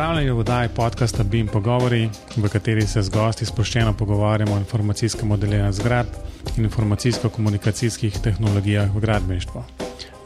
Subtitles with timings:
[0.00, 5.28] Pozdravljeni v oddaji podcasta Beam Pogovori, v kateri se z gosti sproščeno pogovarjamo o informacijskem
[5.28, 6.14] modeljenju zgradb
[6.56, 9.64] in informacijsko-komunikacijskih tehnologijah v gradbeništvu.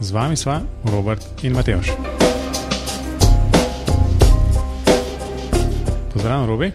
[0.01, 1.91] Z vami sva Robert in Mateoš.
[6.13, 6.73] Pozdravljen, Robi.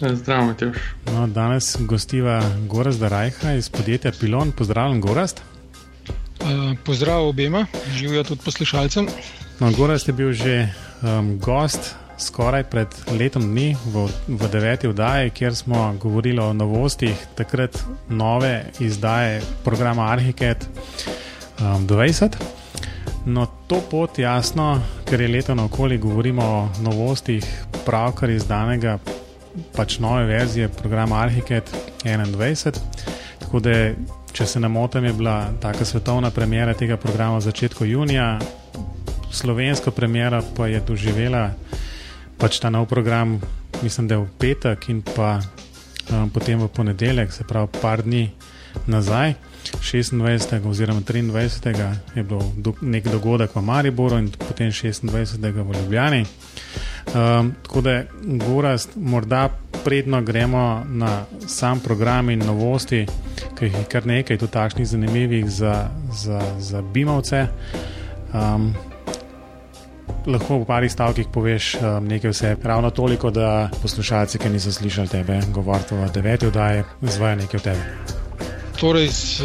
[0.00, 0.76] Zdravo, Mateoš.
[1.14, 4.50] No, danes gostiva Gorazda Rajha iz podjetja Pilon.
[4.52, 5.40] Pozdravljen, Gorazd.
[6.42, 9.06] Uh, pozdrav obema, živijo tudi poslušalcem.
[9.60, 15.30] No, Gorazd je bil že um, gost skoraj pred letom dni v, v deveti oddaji,
[15.30, 20.68] kjer smo govorili o novostih, takrat nove izdaje programa Arhiket
[21.60, 22.36] um, 20.
[23.26, 27.44] No, to pot jasno, ker je leto naokoli, govorimo o novostih
[27.86, 28.98] pravkar izdanega,
[29.76, 31.70] pač nove verzije programa Arhiket
[32.04, 32.78] 21.
[33.38, 33.78] Tako da,
[34.32, 38.38] če se ne motim, je bila taka svetovna premjera tega programa v začetku junija,
[39.34, 41.50] slovensko premiero pa je doživela
[42.38, 43.40] pač ta nov program,
[43.82, 45.38] mislim, da je v petek in pa
[46.10, 48.30] um, potem v ponedeljek, se pravi, par dni
[48.86, 49.34] nazaj,
[49.80, 50.66] 26.
[50.68, 51.94] oziroma 23.
[52.14, 55.08] je bil do, nek dogodek v Mariboru in potem 26.
[55.40, 56.26] v Ljubljani.
[57.14, 59.48] Um, tako da, Gorast, morda
[59.84, 63.06] predno gremo na sam program in novosti,
[63.58, 67.46] ki jih je kar nekaj, tudi takšnih zanimivih za, za, za Bimovce.
[68.32, 68.74] Um,
[70.26, 72.56] lahko v parih stavkih poveš um, nekaj vse.
[72.62, 77.64] Ravno toliko, da poslušalci, ki niso slišali tebe, govoriti o deveti oddaji, zvajo nekaj o
[77.64, 77.82] tebi.
[78.80, 79.40] Torej, z,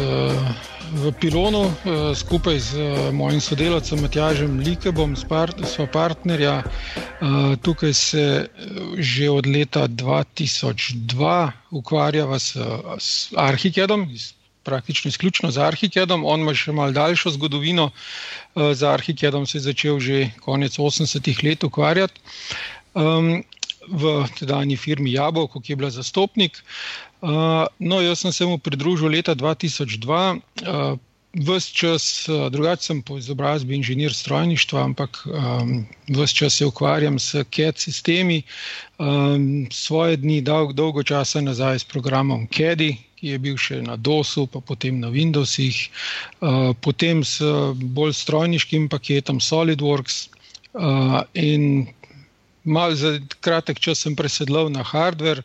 [0.90, 1.70] v Pilonu
[2.14, 2.72] skupaj z
[3.12, 5.16] mojim sodelavcem Matjažem Likebom,
[5.64, 6.62] smo partnerja.
[7.62, 8.48] Tukaj se
[8.98, 12.56] že od leta 2002 ukvarjava s,
[12.98, 14.08] s Arhikedom,
[14.70, 16.24] praktično izključno z Arhikedom.
[16.24, 17.90] On ima še malo daljšo zgodovino.
[17.90, 22.20] Eh, z Arhikedom se je začel že konec 80-ih let ukvarjati.
[22.94, 23.42] Um,
[23.90, 26.58] v tedajni firmi Jabolko, ki je bila zastopnik.
[27.20, 30.40] Uh, no, jaz sem se mu pridružil leta 2002.
[30.66, 30.98] Uh,
[31.30, 37.44] Ves čas, drugače sem po izobrazbi inženir strojništva, ampak um, ves čas se ukvarjam s
[37.54, 38.42] CAD sistemi.
[38.98, 42.82] Um, svoje dni dolg, dolgo časa nazaj s programom CAD,
[43.20, 45.76] ki je bil še na DOS-u, pa potem na Windowsih,
[46.40, 47.44] uh, potem s
[47.76, 50.30] bolj strojniškim paketom SolidWorks.
[50.72, 51.92] Uh, in
[52.64, 55.44] malo za kratek čas sem presedlal na hardware.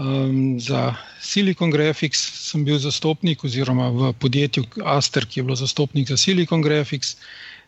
[0.00, 2.16] Um, za Silicon Graphics
[2.48, 7.20] sem bil zastopnik, oziroma v podjetju Aster, ki je bilo zastopnik za Silicon Graphics.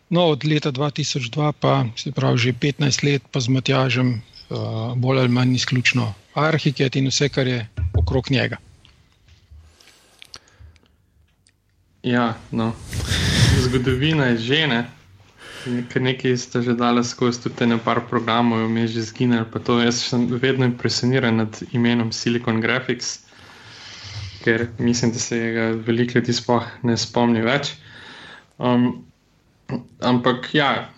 [0.09, 4.17] No, od leta 2002, pa se pravi že 15 let, pa z Matjažem,
[4.49, 8.57] uh, bolj ali manj izključno Arhiket in vse, kar je okrog njega.
[12.03, 12.73] Ja, no.
[13.63, 14.79] zgodovina je žene.
[15.63, 19.45] Ker nekaj ste že dali skozi tudi nekaj programov, vmes že zginili.
[19.85, 23.23] Jaz sem vedno impresioniran nad imenom Silicon Graphics,
[24.43, 27.71] ker mislim, da se ga veliko ljudi sploh ne spomni več.
[28.59, 29.05] Um,
[30.03, 30.89] ampak ja,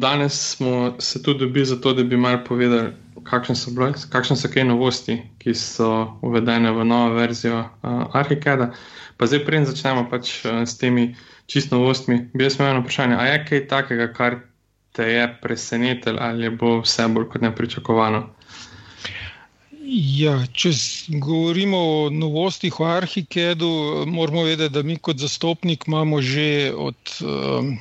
[0.00, 2.92] danes smo se tudi dobili zato, da bi malo povedali,
[3.24, 5.90] kakšne so, bile, kakšne so kaj novosti, ki so
[6.22, 8.72] uvedene v novo verzijo uh, Arhikeda.
[9.16, 11.14] Pa zdaj, preden začnemo pač, uh, s temi
[11.46, 13.16] čisto novostmi, bi jaz imel eno vprašanje.
[13.16, 14.40] Ali je kaj takega, kar
[14.94, 18.28] te je presenetilo, ali bo vse bolj kot nepričakovano?
[19.84, 20.70] Ja, če
[21.20, 23.68] govorimo o novostih v Arhikedu,
[24.08, 27.74] moramo vedeti, da mi kot zastopnik imamo že od um,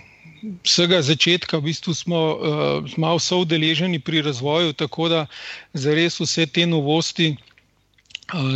[0.64, 5.26] vsega začetka, v bistvu smo uh, malo soudeleženi pri razvoju, tako da
[5.74, 7.36] za res vse te novosti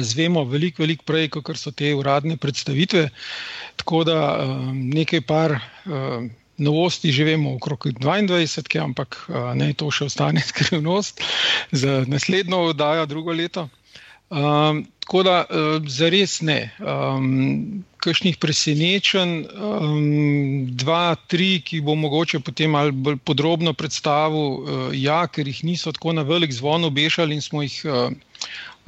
[0.02, 3.10] zvemo veliko, veliko prej, kot so te uradne predstavitve.
[3.78, 4.20] Tako da
[4.74, 5.60] nekaj par
[6.58, 9.20] novosti že vemo okrog 22, ampak
[9.56, 11.22] ne, to še ostane skrivnost
[11.72, 13.70] za naslednjo oddajo, drugo leto.
[14.30, 16.68] Um, tako da, uh, za res ne.
[16.84, 24.84] Um, Kakšnih presenečenj, um, dva, tri, ki bo mogoče potem malo bolj podrobno predstavil, uh,
[24.92, 28.12] ja, ker jih niso tako na velik zvon obešali in smo jih uh,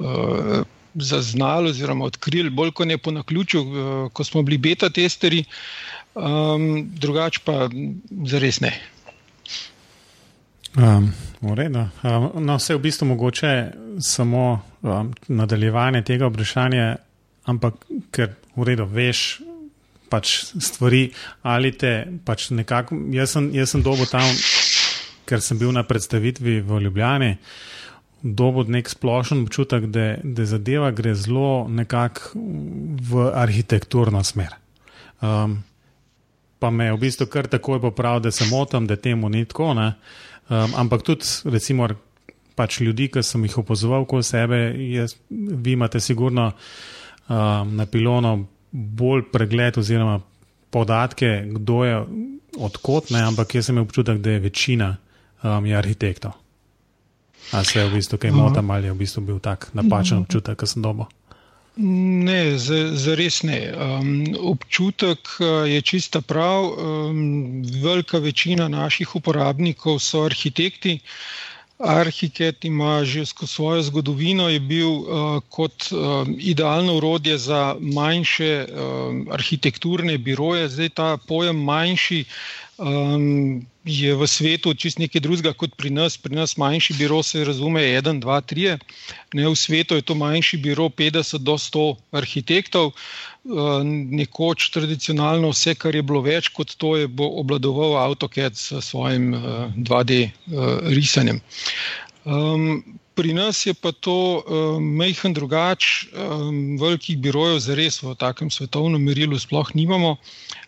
[0.04, 0.60] uh,
[0.94, 5.46] zaznali oziroma odkrili, bolj kot ne po naključju, uh, ko smo bili beta testeri,
[6.14, 7.64] um, drugače pa
[8.28, 8.76] za res ne.
[10.76, 16.96] Um, um, no, vse je v bistvu mogoče samo um, nadaljevanje tega vprašanja,
[17.50, 17.74] ampak
[18.14, 19.40] ker v redu veš
[20.10, 21.08] pač stvari
[21.42, 22.98] ali te pač nekako.
[23.14, 24.26] Jaz sem, jaz sem dobo tam,
[25.26, 27.32] ker sem bil na predstavitvi v Ljubljani,
[28.22, 32.38] dobo nek splošen občutek, da, da zadeva gre zelo nekako
[33.10, 34.54] v arhitekturno smer.
[35.20, 35.60] Um,
[36.60, 39.72] pa me je v bistvu kar takoj popravil, da se motim, da temu ni tako.
[39.74, 39.94] Ne?
[40.50, 41.86] Um, ampak tudi, recimo,
[42.58, 44.58] pač ljudi, ki sem jih opozoval okoli sebe,
[44.90, 48.34] jaz, vi imate sigurno um, na pilono
[48.70, 50.18] bolj pregled oziroma
[50.70, 52.02] podatke, kdo je
[52.58, 54.90] odkot, ne, ampak jaz sem imel občutek, da je večina
[55.42, 56.34] um, je arhitektov.
[57.54, 60.58] A se je v bistvu kaj motam ali je v bistvu bil tak napačen občutek,
[60.58, 61.06] ki sem dobil?
[61.76, 63.72] Ne, zares ne.
[63.72, 66.64] Um, občutek uh, je čista prav.
[66.64, 70.98] Um, velika večina naših uporabnikov so arhitekti.
[71.78, 78.66] Arhitekt ima že skozi svojo zgodovino, je bil uh, kot uh, idealno urodje za manjše
[78.68, 80.68] uh, arhitekturne biroje.
[80.68, 82.24] Zdaj ta pojem manjši
[82.80, 86.16] um, je v svetu čist nekaj drugega kot pri nas.
[86.16, 88.78] Pri nas manjši biro se razume 1, 2, 3.
[89.36, 92.92] Ne, v svetu je to manjši biro 50 do 100 arhitektov.
[93.40, 93.80] Uh,
[94.20, 99.42] nekoč tradicionalno vse, kar je bilo več kot to, je obladoval AutoCAD s svojim uh,
[99.76, 101.40] 2D uh, risanjem.
[102.24, 102.82] Um,
[103.20, 108.48] pri nas je pa to um, majhen drugač, um, velikih birojev za res v takem
[108.48, 110.16] svetovnem merilu sploh nimamo.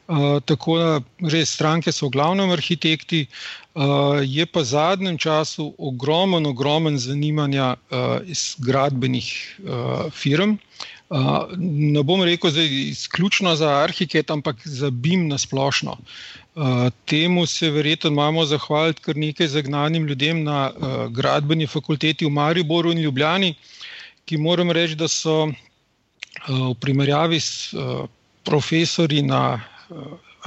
[0.09, 3.27] Uh, tako da res stranke so v glavnem arhitekti,
[3.79, 9.29] uh, je pa v zadnjem času ogromen, ogromen zanimanja uh, iz gradbenih
[9.63, 10.59] uh, firm.
[11.13, 15.97] Uh, ne bom rekel zdaj izključno za arhitekt, ampak za BIM na splošno.
[16.55, 22.31] Uh, temu se verjetno imamo zahvaliti kar nekaj zagnanim ljudem na uh, gradbeni fakulteti v
[22.31, 23.55] Mariboru in Ljubljani,
[24.25, 25.53] ki moram reči, da so uh,
[26.49, 28.09] v primerjavi s uh,
[28.45, 29.61] profesori na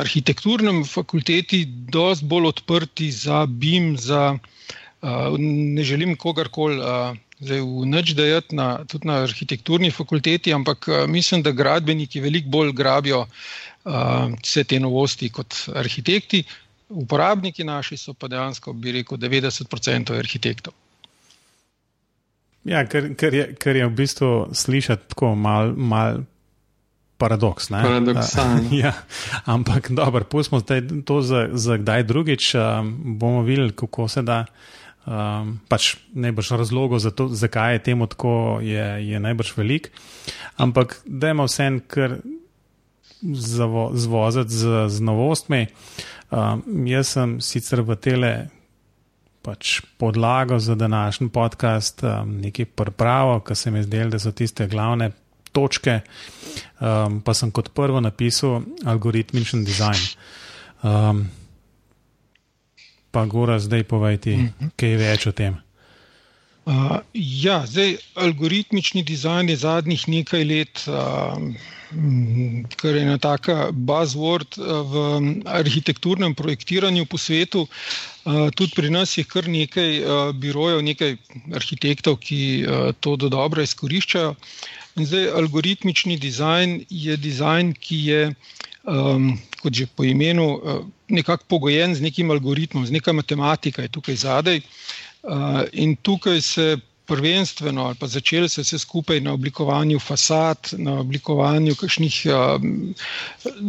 [0.01, 8.13] arhitekturnem fakulteti dosti bolj odprti za BIM, za uh, ne želim kogarkoli uh, v nič
[8.15, 13.25] dajati na, tudi na arhitekturni fakulteti, ampak mislim, da gradbeniki veliko bolj grabijo
[13.83, 16.43] vse te novosti kot arhitekti.
[16.89, 20.73] Uporabniki naši so pa dejansko, bi rekel, 90% arhitektov.
[22.65, 26.23] Ja, ker, ker, je, ker je v bistvu slišati tako malo mal
[27.17, 27.69] paradoks.
[27.69, 28.69] Paradoksalno.
[28.83, 28.93] ja,
[29.45, 30.61] ampak dobro, pustimo
[31.05, 34.45] to za, za kdaj drugič, um, bomo videli, kako se da.
[35.05, 39.91] Um, pač najbrž razlogov za to, zakaj je temu tako, je, je najbrž velik.
[40.57, 42.17] Ampak da ima vse en kar
[43.93, 45.67] zvoziti z, z novostmi.
[46.31, 48.33] Um, jaz sem sicer v tele
[49.45, 54.67] pač podlago za današnji podcast um, nekaj pripravo, ker se mi zdelo, da so tiste
[54.67, 55.11] glavne
[55.55, 56.01] točke,
[56.83, 60.03] um, pa sem kot prvo napisal algoritmičen dizajn.
[60.83, 61.27] Um,
[63.11, 64.73] pa Gora, zdaj povejte, mm -hmm.
[64.75, 65.55] kaj več o tem.
[66.65, 71.37] Uh, ja, zdaj algoritmični dizajn je zadnjih nekaj let, uh,
[72.75, 75.03] kar je ena taka buzzword uh, v
[75.45, 77.67] arhitekturnem projektiranju po svetu.
[78.25, 81.17] Uh, tudi pri nas je kar nekaj uh, birojev, nekaj
[81.53, 84.29] arhitektov, ki uh, to do dobro izkoriščajo.
[84.29, 84.37] Uh,
[84.95, 88.19] Zdaj, algoritmični dizajn je dizajn, ki je,
[88.87, 93.91] um, kot že po imenu, uh, nekako pogojen z nekim algoritmom, z neka matematika je
[93.91, 94.61] tukaj zadaj.
[95.23, 100.99] Uh, in tukaj se prvenstveno, ali pa začeli se vse skupaj na oblikovanju fasad, na
[100.99, 102.95] oblikovanju kakšnih um,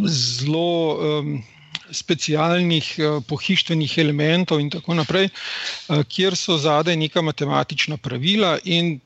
[0.07, 0.97] zelo.
[1.21, 1.43] Um,
[1.91, 8.97] specialnih uh, pohištvenih elementov, in tako naprej, uh, kjer so zadaj neka matematična pravila, in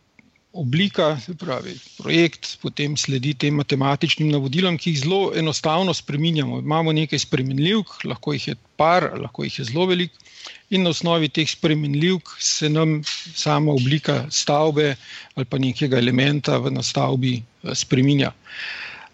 [0.52, 6.58] oblika, se pravi projekt, potem sledi tem matematičnim navodilom, ki jih zelo enostavno spremenjamo.
[6.58, 10.16] Imamo nekaj spremenljivk, lahko jih je par, lahko jih je zelo velik,
[10.70, 13.00] in na osnovi teh spremenljivk se nam
[13.34, 14.94] sama oblika stavbe
[15.34, 18.32] ali pa nekega elementa v nastavbi eh, spremenja.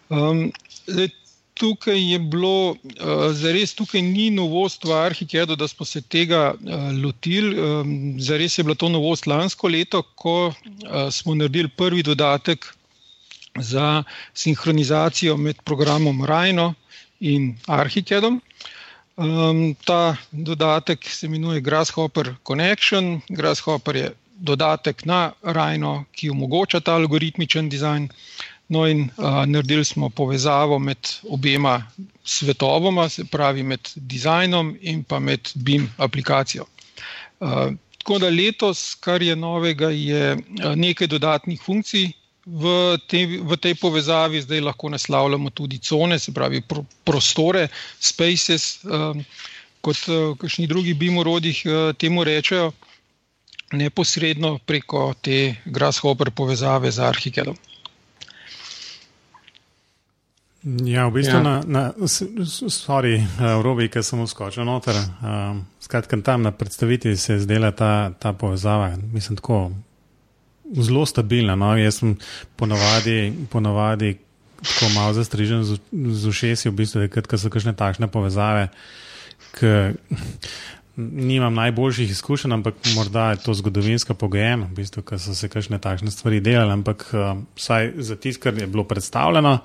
[0.09, 0.53] Um,
[0.87, 1.11] zdaj,
[1.57, 6.89] tukaj je bilo, uh, zares tukaj ni novost v Arhikedu, da smo se tega uh,
[7.03, 7.57] lotili.
[7.57, 12.67] Um, zares je bila to novost lansko leto, ko uh, smo naredili prvi dodatek
[13.59, 14.03] za
[14.35, 16.75] sinhronizacijo med programom Rajno
[17.21, 18.41] in Arhikedom.
[19.17, 23.21] Um, ta dodatek se imenuje Grasshopper Connection.
[23.29, 28.09] Grasshopper je dodatek na Rajno, ki omogoča ta algoritmičen dizajn.
[28.69, 31.87] No, in uh, naredili smo povezavo med obema
[32.25, 36.67] svetovoma, se pravi med dizajnom in pa med BIM aplikacijo.
[37.41, 40.37] Uh, tako da letos, kar je novega, je
[40.75, 42.11] nekaj dodatnih funkcij
[42.47, 47.69] v, te, v tej povezavi, zdaj lahko naslavljamo tudi cone, se pravi pro, prostore,
[47.99, 49.19] spaces, uh,
[49.83, 52.73] kot v uh, drugih BIM urodjih uh, temu rečejo,
[53.75, 57.59] neposredno preko te Grasshopper povezave z Arhikedom.
[60.67, 61.43] Ja, v bistvu, ja.
[61.43, 61.83] na, na,
[62.75, 64.99] sorry, uh, Robi, ki sem uskočil noter.
[64.99, 69.71] Uh, skratka, tam na predstavitvi se je zdela ta, ta povezava, mislim, tako
[70.75, 71.55] zelo stabilna.
[71.55, 71.77] No?
[71.79, 72.17] Jaz sem
[72.59, 74.17] ponovadi, ponovadi
[74.57, 78.69] tako malo zastrižen z, z ušesi, v bistvu, da so kakšne takšne povezave.
[79.55, 79.93] K,
[80.97, 85.79] nimam najboljših izkušenj, ampak morda je to zgodovinsko pogojeno, v bistvu, ker so se kakšne
[85.79, 86.75] takšne stvari delali.
[86.75, 89.61] Ampak uh, vsaj za tisto, kar je bilo predstavljeno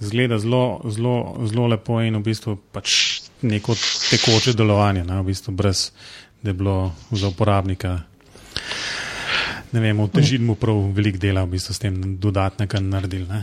[0.00, 3.74] zgleda zelo, zelo, zelo lepo in v bistvu pač neko
[4.10, 5.90] tekoče delovanje, ne, v bistvu brez
[6.42, 8.00] da je bilo za uporabnika.
[9.72, 13.40] Ne vem, otežili mu prav veliko dela, v bistvu s tem dodatnega naredili.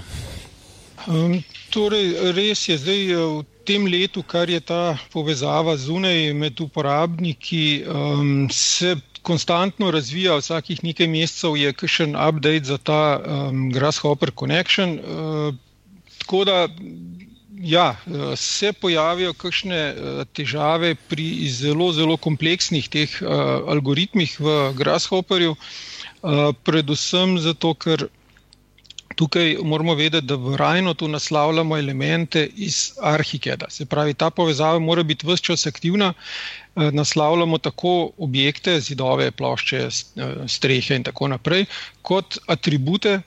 [1.07, 6.62] Um, torej, res je zdaj eh, v tem letu, kar je ta povezava zunaj med
[6.62, 14.31] uporabniki, um, se konstantno razvija, vsakih nekaj mesecev je kakšen update za ta um, Grasshopper
[14.31, 15.00] Connection.
[15.00, 15.55] Uh,
[16.24, 16.68] Tako da
[17.63, 17.96] ja,
[18.36, 23.30] se pojavijo kakšne eh, težave pri zelo, zelo kompleksnih teh uh,
[23.75, 25.56] algoritmih v Grasshopperju,
[26.63, 28.06] predvsem zato, ker
[29.20, 33.68] tukaj moramo vedeti, da v Rajno tu naslavljamo elemente iz Arhikeda.
[33.70, 36.13] Se pravi, ta povezava mora biti vse čas aktivna.
[36.75, 39.88] Naslavljamo tako objekte, zidove, plošče,
[40.48, 41.65] strehe in tako naprej,
[42.01, 43.20] kot atribute,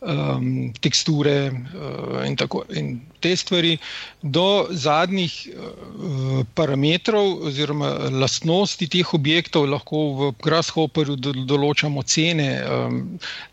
[0.00, 3.76] um, teksture uh, in, tako, in te stvari,
[4.22, 13.02] do zadnjih uh, parametrov oziroma lastnosti teh objektov, lahko v Grasshopperju določamo cene, um,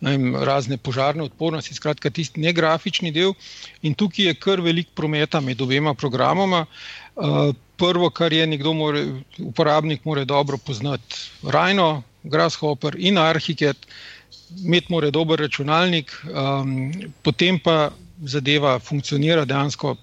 [0.06, 3.36] vem, razne požarne odpornosti, skratka, tisti negrafični del.
[3.84, 6.66] In tukaj je kar velik prometa med obema programoma.
[7.16, 9.06] Uh, prvo, kar je nekdo, more,
[9.40, 13.78] uporabnik, mora dobro poznati Rajno, Grasshopper in Arhiket
[14.64, 17.92] imeti mora dober računalnik, um, potem pa
[18.24, 19.96] zadeva funkcionira dejansko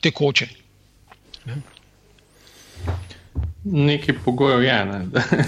[0.00, 0.48] tekoče.
[1.46, 1.60] Ne?
[3.64, 5.04] Nekaj pogojev je, ne?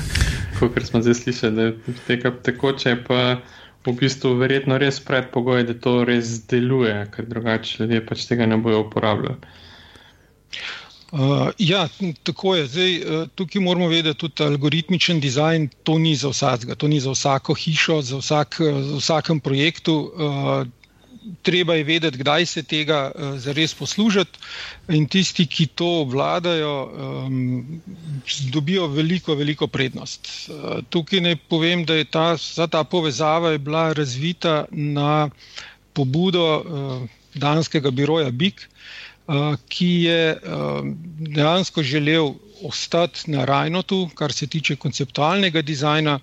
[0.58, 3.40] kot smo zdaj slišali, da je tekoče, pa
[3.86, 8.58] v bistvu verjetno res predpogoj, da to res deluje, ker drugače ljudje pač tega ne
[8.60, 9.38] bojo uporabljali.
[11.12, 11.88] Uh, ja,
[12.22, 12.66] tako je.
[12.66, 17.10] Zdaj, uh, tukaj moramo vedeti, da algoritmičen dizajn to ni za vsakega, to ni za
[17.10, 19.96] vsako hišo, za, vsak, uh, za vsakem projektu.
[20.14, 20.66] Uh,
[21.42, 24.38] treba je vedeti, kdaj se tega uh, zares poslužiti,
[24.88, 27.82] in tisti, ki to obvladajo, um,
[28.52, 30.30] dobijo veliko, veliko prednost.
[30.48, 32.36] Uh, tukaj naj povem, da je ta,
[32.70, 35.28] ta povezava je bila razvita na
[35.92, 38.60] pobudo uh, danskega biroja BIK.
[38.62, 38.80] Eh,
[39.68, 40.36] ki je
[41.34, 42.32] dejansko želel
[42.64, 46.18] ostati na Rajnotu, kar se tiče konceptualnega dizajna,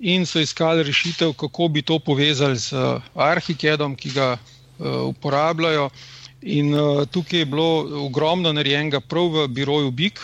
[0.00, 2.74] in so iskali rešitev, kako bi to povezali z
[3.14, 4.36] Arhikedom, ki ga
[5.04, 5.90] uporabljajo.
[6.42, 6.74] In
[7.10, 10.20] tukaj je bilo ogromno narejenega prav v biroju BIK.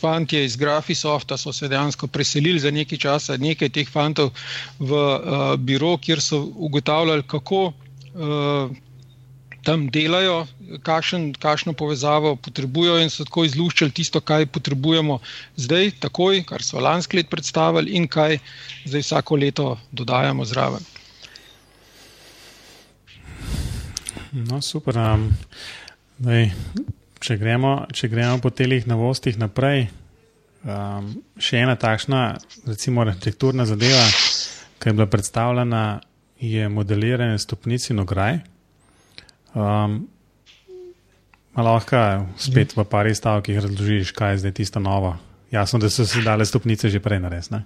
[0.00, 4.32] Fantje iz Grafisofta so se dejansko preselili za nekaj časa, nekaj teh fantov
[4.78, 4.98] v
[5.58, 7.72] biro, kjer so ugotavljali, kako
[9.66, 10.44] tam delajo,
[10.86, 15.18] kakšen, kakšno povezavo potrebujejo, in so tako izluščili tisto, kaj potrebujemo
[15.58, 18.38] zdaj, takoj, kar so lansko leto predstavili, in kaj
[18.86, 20.86] zdaj vsako leto dodajamo zraven.
[24.36, 24.98] No, super.
[25.00, 25.28] Um,
[26.22, 26.50] daj,
[27.24, 29.88] če, gremo, če gremo po telih novostih naprej,
[30.62, 32.26] um, še ena takšna,
[32.68, 34.04] recimo, arhitekturna zadeva,
[34.78, 35.86] ki je bila predstavljena,
[36.38, 38.44] je modeliranje stopnic in ograj.
[39.56, 40.04] Um,
[41.56, 45.16] lahko spet v pari stavkih razložiš, kaj je zdaj tisto novo.
[45.50, 47.62] Jasno, da so se dale stopnice že prej narediti.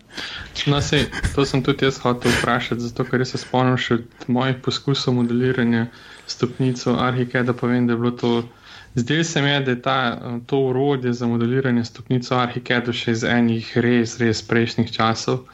[0.71, 5.17] No, sej, to sem tudi jaz hotel vprašati, zato ker se spomnim še mojih poskusov
[5.17, 5.89] modeliranja
[6.31, 8.33] stopnic v Arhike, da povem, da je bilo to.
[8.95, 9.99] Zdaj se mi je, da je ta,
[10.47, 15.49] to urodje za modeliranje stopnic v Arhike še iz enih res, res prejšnjih časov.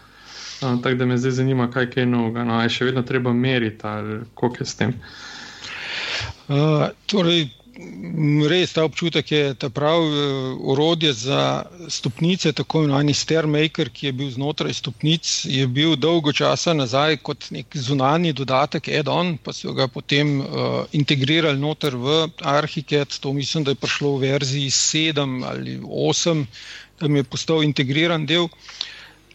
[0.60, 2.44] Um, tako da me zdaj zanima, kaj je novega.
[2.44, 3.96] No, je še vedno treba meriti,
[4.34, 4.92] koliko je s tem.
[4.92, 5.35] Uh,
[7.06, 7.48] Torej,
[8.48, 14.12] res ta občutek je ta pravi uh, orodje za stopnice, tako imenovani Stairmaker, ki je
[14.12, 19.74] bil znotraj stopnic, je bil dolgo časa nazaj kot nek zunani dodatek, add-on, pa so
[19.76, 23.18] ga potem uh, integrirali noter v Arhiket.
[23.20, 26.46] To mislim, da je prišlo v verziji 7 ali 8,
[27.00, 28.48] tam je postal integriran del.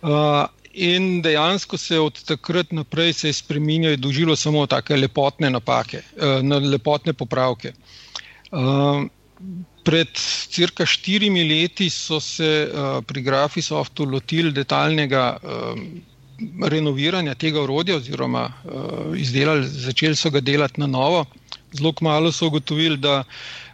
[0.01, 5.49] Uh, In dejansko se od takrat naprej se je spremenilo, je dožilo samo tako lepotne
[5.49, 7.73] napake, eh, lepotne popravke.
[8.51, 9.07] Eh,
[9.83, 10.07] pred
[10.47, 15.37] cirka štirimi leti so se eh, pri Grafisoftu lotili detaljnega
[16.63, 18.47] renoviranja tega urodja, oziroma
[19.17, 21.25] izdelali, začeli so ga delati na novo.
[21.73, 23.23] Zelo malo so ugotovili, da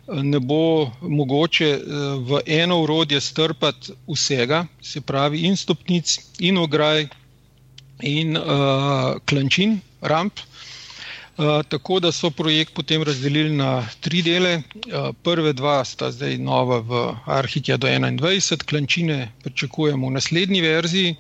[0.07, 1.79] ne bo mogoče
[2.27, 7.07] v eno urodje strpati vsega, se pravi, in stopnic, in ograj,
[8.01, 10.39] in uh, klančin, ramp.
[11.37, 14.55] Uh, tako da so projekt potem razdelili na tri dele.
[14.57, 21.15] Uh, prve dva sta zdaj nova v Arhikija do 21, klančine pričakujemo v naslednji verziji.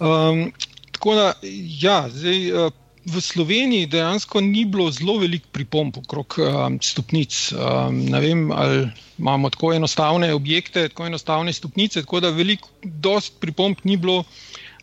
[0.00, 0.52] Um,
[0.92, 1.32] tako da,
[1.80, 2.72] ja, zdaj, uh,
[3.04, 7.34] v Sloveniji dejansko ni bilo zelo veliko pripomb okrog um, stopnic.
[7.52, 8.86] Um, ne vem, ali
[9.18, 14.24] imamo tako enostavne objekte, tako enostavne stopnice, tako da veliko, dost pripomb ni bilo.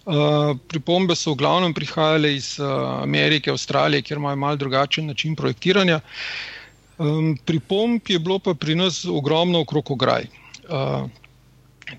[0.10, 5.36] Uh, pripombe so v glavnem prihajale iz uh, Amerike, Avstralije, kjer imajo malo drugačen način
[5.36, 6.00] projektiranja.
[6.98, 10.26] Um, pripomb je bilo pa pri nas ogromno okrog ograj.
[10.70, 11.06] Uh,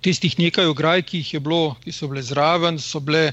[0.03, 3.33] tistih nekaj ograj, ki, bilo, ki so bile zraven, so bile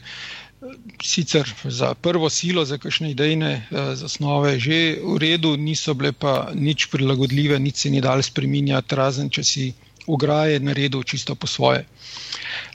[1.03, 6.49] sicer za prvo silo, za kakšne idejne uh, zasnove že v redu, niso bile pa
[6.53, 9.65] nič prilagodljive, nič se ni dal spreminjati, razen če si
[10.07, 11.83] ograje naredil čisto po svoje.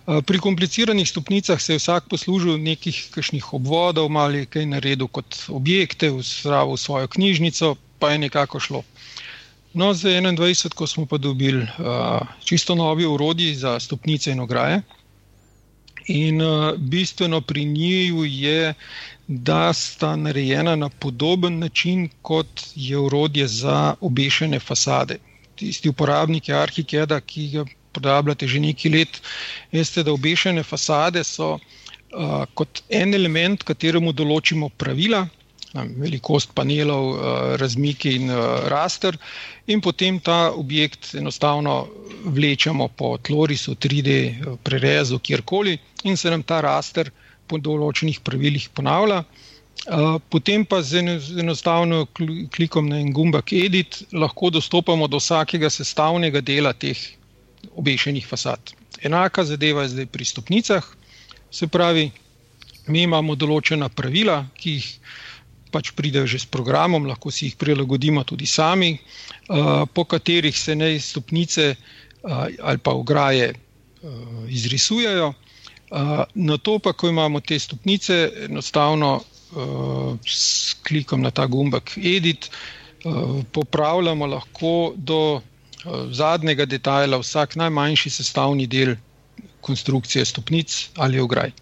[0.05, 5.49] Pri kompliciranih stopnicah se je vsak poslužil nekih kakšnih obvodov, malo je kaj naredil kot
[5.49, 8.83] objekte, vzravil svojo knjižnico, pa je nekako šlo.
[9.73, 14.83] No, za 21, ko smo pa dobili uh, čisto novi urodji za stopnice in ograje.
[16.07, 18.75] In uh, bistveno pri njih je,
[19.29, 25.19] da sta narejena na podoben način, kot je urodje za obešene fasade.
[25.57, 29.21] Tisti uporabniki Arhikeda, ki ga uporabljate že nekaj let,
[29.73, 35.29] veste, da obešene fasade so uh, kot en element, kateremu določimo pravila,
[35.73, 37.21] velikost panelov, uh,
[37.61, 39.17] razmiki in uh, raster,
[39.67, 41.89] in potem ta objekt enostavno
[42.25, 47.11] vlečemo po tlorisu, 3D prerezu, kjerkoli, in se nam ta raster
[47.47, 49.23] po določenih pravilih ponavlja.
[50.31, 51.01] Potem pa z
[51.41, 52.05] enostavno
[52.55, 56.99] klikom na en gumbak Edit lahko dostopamo do vsakega sestavnega dela teh
[57.75, 58.75] obešenih fasad.
[59.03, 60.87] Enaka zadeva je zdaj pri stopnicah,
[61.51, 62.11] se pravi,
[62.87, 64.87] mi imamo določena pravila, ki jih
[65.73, 68.99] pač pridejo že s programom, lahko si jih prilagodimo tudi sami,
[69.95, 71.75] po katerih se ne stopnice
[72.61, 73.55] ali pa ograje
[74.49, 75.33] izrisujejo.
[76.35, 79.21] Na to pa, ko imamo te stopnice, enostavno
[80.25, 82.49] s klikom na ta gumbek Edit,
[83.53, 85.41] popravljamo lahko do
[86.11, 88.95] zadnjega detajla, vsak najmanjši sestavni del
[89.61, 91.53] konstrukcije stopnic ali ograj.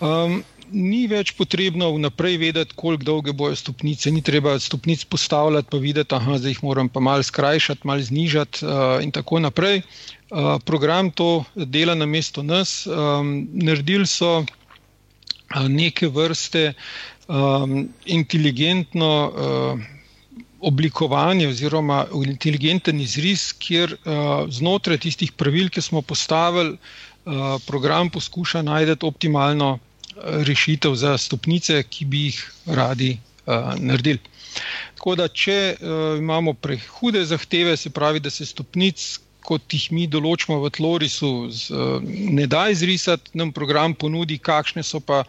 [0.00, 5.78] Um, ni več potrebno vnaprej vedeti, koliko dolge bojo stopnice, ni treba stopnic postavljati, pa
[5.78, 9.82] videti, da jih moram pa malo skrajšati, malo znižati uh, in tako naprej.
[10.30, 12.86] Uh, program to dela na mesto nas.
[12.86, 16.72] Um, naredili so uh, neke vrste
[17.28, 19.12] um, inteligentno.
[19.34, 19.92] Uh,
[20.66, 28.62] oblikovanje oziroma inteligenten izris, kjer uh, znotraj tistih pravil, ki smo postavili, uh, program poskuša
[28.62, 29.78] najti optimalno
[30.22, 34.18] rešitev za stopnice, ki bi jih radi uh, naredili.
[34.96, 39.04] Tako da, če uh, imamo prehude zahteve, se pravi, da se stopnic,
[39.46, 44.82] kot jih mi določimo v Tlorisu, z, uh, ne da izrisati, nam program ponudi, kakšne
[44.82, 45.22] so pa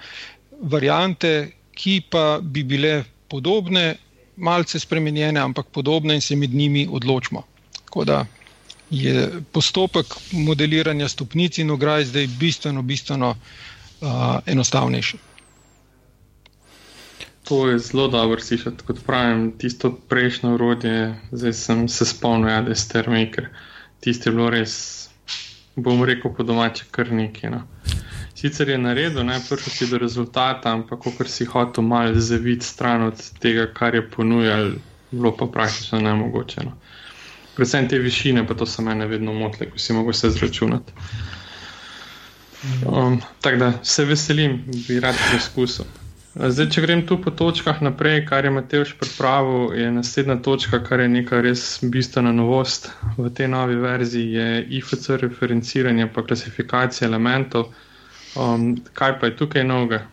[0.62, 3.98] variante, ki pa bi bile podobne
[4.38, 7.44] malce spremenjene, ampak podobne in se med njimi odločimo.
[7.84, 8.26] Tako da
[8.90, 13.66] je postopek modeliranja stopnic in ograj zdaj bistveno, bistveno uh,
[14.46, 15.18] enostavnejši.
[17.48, 18.84] To je zelo dobro slišati.
[18.88, 23.48] Kot pravim, tisto prejšnjo urodje, zdaj sem se spomnil, ja, da je Stermaker.
[24.00, 24.74] Tisti je bilo res,
[25.76, 27.50] bom rekel, po domače, kar nekaj.
[27.50, 27.62] No.
[28.36, 33.08] Sicer je naredil, ne prišel si do rezultata, ampak ko si hotel malo zaviti stran
[33.08, 34.72] od tega, kar je ponujal,
[35.12, 36.66] bilo pa praktično nemogoče.
[36.66, 36.76] No.
[37.56, 40.94] Predvsem te višine, pa to so mene vedno motile, ko si mogel se zračunati.
[42.88, 45.86] Um, tako da se veselim, bi rad preizkusil.
[46.38, 51.02] Zdaj, če grem tu po točkah naprej, kar je Mateoš pripravil, je naslednja točka, kar
[51.02, 57.72] je neka res bistvena novost v tej novi verziji, je IFC referenciranje pa klasifikacija elementov.
[58.38, 60.04] Um, kaj pa je tukaj novega?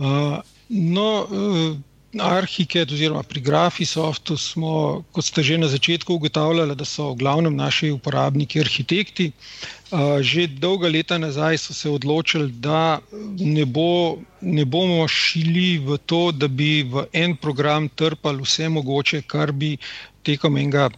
[0.00, 1.76] Uh, no, uh,
[2.24, 7.52] Arhiket oziroma pri Grafisoftu smo, kot ste že na začetku ugotavljali, da so v glavnem
[7.56, 9.28] naši uporabniki arhitekti.
[9.28, 9.79] Uh,
[10.22, 13.00] že dolga leta nazaj so se odločili, da
[13.38, 19.22] ne, bo, ne bomo šli v to, da bi v en program trpali vse mogoče,
[19.26, 19.76] kar bi
[20.22, 20.90] tekom enega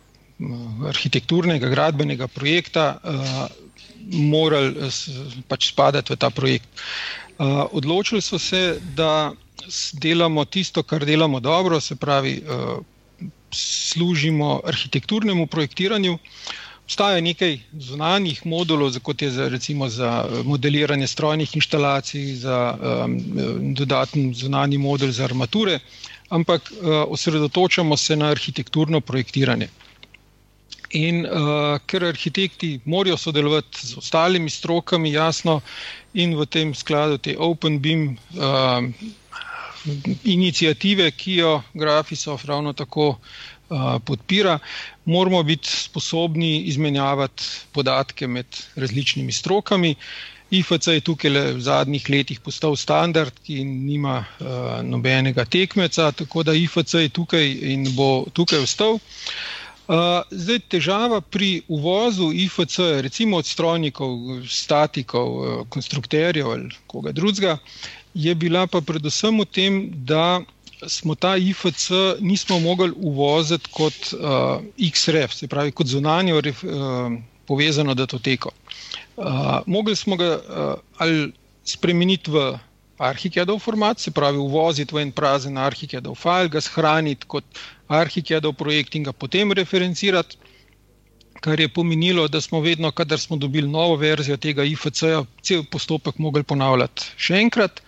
[0.89, 3.47] arhitekturnega, gradbenega projekta uh,
[4.13, 4.91] morali
[5.49, 6.69] pač spadati v ta projekt.
[7.39, 9.33] Uh, odločili so se, da
[9.93, 12.83] delamo tisto, kar delamo dobro, se pravi, uh,
[13.53, 16.19] služimo arhitekturnemu projektiranju.
[16.93, 20.09] Obstaja nekaj zunanjih modulov, kot je za, recimo za
[20.45, 23.15] modeliranje strojnih inštalacij, za um,
[23.79, 25.79] dodaten zunanji modul za armature,
[26.29, 29.69] ampak uh, osredotočamo se na arhitekturno projektiranje.
[30.91, 35.61] In uh, ker arhitekti morajo sodelovati z ostalimi strokami, jasno,
[36.13, 38.05] in v tem skladu te Open Beam
[38.37, 38.85] uh,
[40.25, 43.17] inicijative, ki jo Graphisoft ravno tako uh,
[44.05, 44.59] podpira,
[45.05, 49.95] moramo biti sposobni izmenjavati podatke med različnimi strokami.
[50.53, 54.47] IFC je tukaj v zadnjih letih postal standard, ki nima uh,
[54.85, 58.99] nobenega tekmeca, tako da IFC je tukaj in bo tukaj ostal.
[59.89, 67.57] Uh, zdaj, težava pri uvozu IFC, recimo od strojnikov, statikov, konstruktorjev ali koga drugega,
[68.15, 70.43] je bila pa predvsem v tem, da
[70.89, 71.91] smo ta IFC
[72.21, 77.13] nismo mogli uvoziti kot uh, XRF, se pravi kot zunanjo uh,
[77.47, 78.51] povezano datoteko.
[79.17, 79.27] Uh,
[79.67, 81.33] mogli smo ga uh, ali
[81.65, 82.59] spremeniti v
[82.99, 87.45] arhikedov format, se pravi uvoziti v en prazen arhikedov file, ga shraniti kot
[87.89, 90.37] arhikedov projekt in ga potem referencirati,
[91.43, 96.19] kar je pomenilo, da smo vedno, kadar smo dobili novo verzijo tega IFC-ja, cel postopek
[96.23, 97.83] mogli ponavljati še enkrat.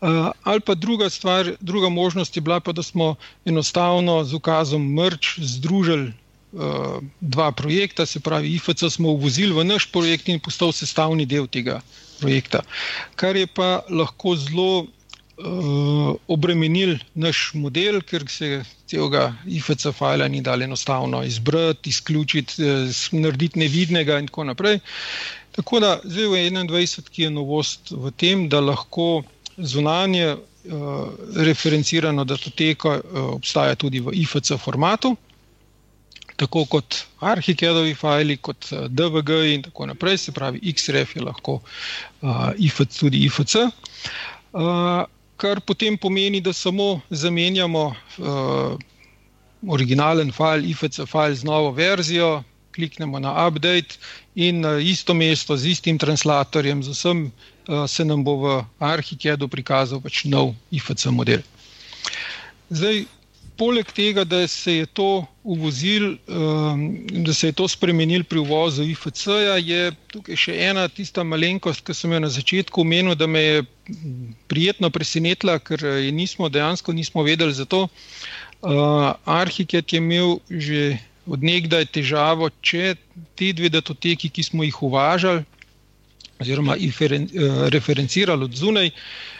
[0.00, 4.86] Uh, ali pa druga stvar, druga možnost je bila pa, da smo enostavno z ukazom
[4.96, 6.08] Mrč združili
[6.52, 11.46] uh, dva projekta, se pravi IFC smo uvozili v naš projekt in postal sestavni del
[11.46, 11.82] tega
[12.20, 12.64] projekta.
[13.14, 20.42] Kar je pa lahko zelo uh, obremenil naš model, ker se celega IFC file ni
[20.42, 24.78] dal enostavno izbrati, izključiti, uh, narediti nevidnega in tako naprej.
[25.56, 29.22] Tako da zdaj v 21, ki je novost v tem, da lahko
[29.56, 35.16] zunanje uh, referencirano datoteko uh, obstaja tudi v IFC formatu
[36.40, 41.58] tako kot arhikedovi fili, kot eh, DVG in tako naprej, se pravi, XRF je lahko
[41.60, 43.56] uh, IFC, tudi IFC.
[44.52, 45.04] Uh,
[45.40, 47.84] kar potem pomeni, da samo zamenjamo
[48.18, 48.76] uh,
[49.68, 52.42] originalen file, IFC file z novo verzijo,
[52.76, 53.98] kliknemo na update
[54.34, 59.48] in na isto mesto z istim translatorjem, z vsem uh, se nam bo v arhikedu
[59.48, 61.42] prikazal pač nov IFC model.
[62.70, 63.04] Zdaj,
[63.60, 66.84] poleg tega, da se je to uvozil, um,
[67.26, 71.96] da se je to spremenil pri uvozu IFC-ja, je tukaj še ena tista malenkost, ki
[71.96, 73.62] sem jo na začetku omenil, da me je
[74.48, 77.86] prijetno presenetila, ker je nismo dejansko nismo vedeli za to.
[78.60, 80.98] Uh, Arhiket je imel že
[81.30, 82.94] odnegdaj težavo, če
[83.36, 85.44] te dve datoteki, ki smo jih uvažali,
[86.40, 89.04] oziroma uh, referencirali od zunaj, uh,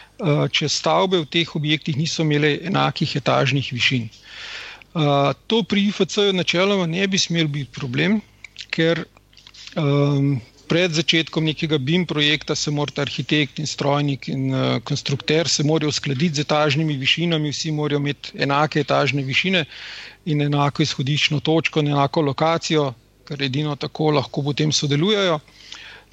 [0.51, 4.09] če stavbe v teh objektih niso imele enakih etažnih višin.
[4.93, 8.19] Uh, to pri IFC-ju načeloma ne bi smel biti problem,
[8.75, 9.05] ker
[9.79, 10.35] um,
[10.67, 15.89] pred začetkom nekega BIM projekta se morata arhitekt in strojnik in uh, konstrukter se morajo
[15.95, 19.65] uskladiti z etažnimi višinami, vsi morajo imeti enake etažne višine
[20.25, 22.91] in enako izhodiščno točko, enako lokacijo,
[23.27, 25.39] ker edino tako lahko potem sodelujejo.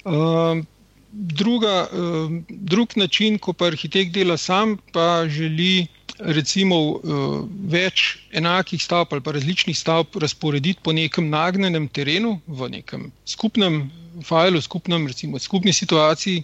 [0.07, 0.63] Uh,
[1.11, 5.87] druga, uh, drug način, ko pa arhitekt dela sam, pa želi
[6.19, 12.69] recimo uh, več enakih stavb ali pa različnih stavb razporediti po nekem nagnjenem terenu, v
[12.69, 13.89] nekem skupnem
[14.25, 16.43] failu, skupnem, recimo, skupni situaciji.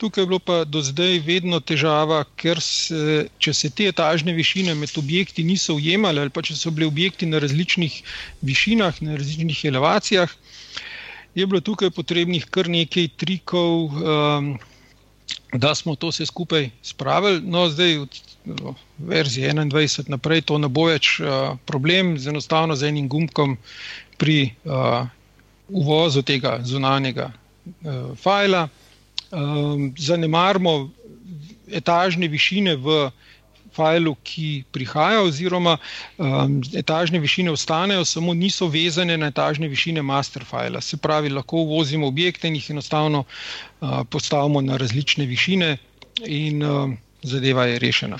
[0.00, 4.74] Tukaj je bilo pa do zdaj vedno težava, ker se, če se te etažne višine
[4.74, 7.98] med objekti niso ujemale, ali pa če so bili objekti na različnih
[8.40, 10.32] višinah, na različnih elevacijah,
[11.34, 14.58] je bilo tukaj potrebnih kar nekaj trikov, um,
[15.52, 17.40] da smo to vse skupaj spravili.
[17.44, 18.20] No, zdaj od
[18.98, 23.56] verzije 21 naprej to ne bo več uh, problem, z enostavno z enim gumbkom
[24.18, 25.06] pri uh,
[25.68, 28.68] uvozu tega zunanjega uh, fajla.
[29.30, 30.90] Um, zanemarimo
[31.70, 33.10] etažne višine v
[33.80, 40.44] failu, ki prihaja, oziroma um, etažne višine ostanejo, samo niso vezane na etažne višine master
[40.44, 40.80] fila.
[40.84, 45.76] Se pravi, lahko uvozimo objekte in jih enostavno uh, postavimo na različne višine,
[46.26, 46.90] in uh,
[47.22, 48.18] zadeva je rešena.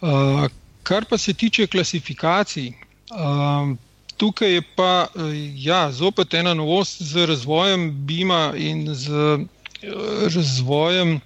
[0.00, 0.46] Uh,
[0.82, 2.72] kar pa se tiče klasifikacij.
[3.10, 3.76] Uh,
[4.16, 5.08] Tukaj je pa
[5.54, 9.10] ja, zopet ena novost z razvojem BIM-a in z
[10.32, 11.20] razvojem uh,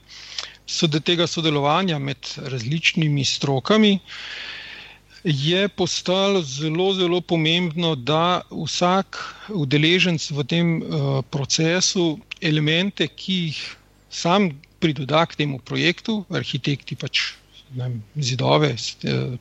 [0.70, 3.98] sod tega sodelovanja med različnimi strokami,
[5.24, 9.18] je postalo zelo, zelo pomembno, da vsak
[9.52, 13.60] udeleženc v tem uh, procesu elemente, ki jih
[14.10, 14.48] sam
[14.80, 17.34] pridoda k temu projektu, arhitekti pač
[17.76, 18.72] vem, zidove,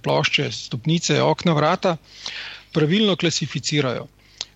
[0.04, 1.96] plošče, stopnice, okna, vrata,
[2.76, 4.08] pravilno klasificirajo.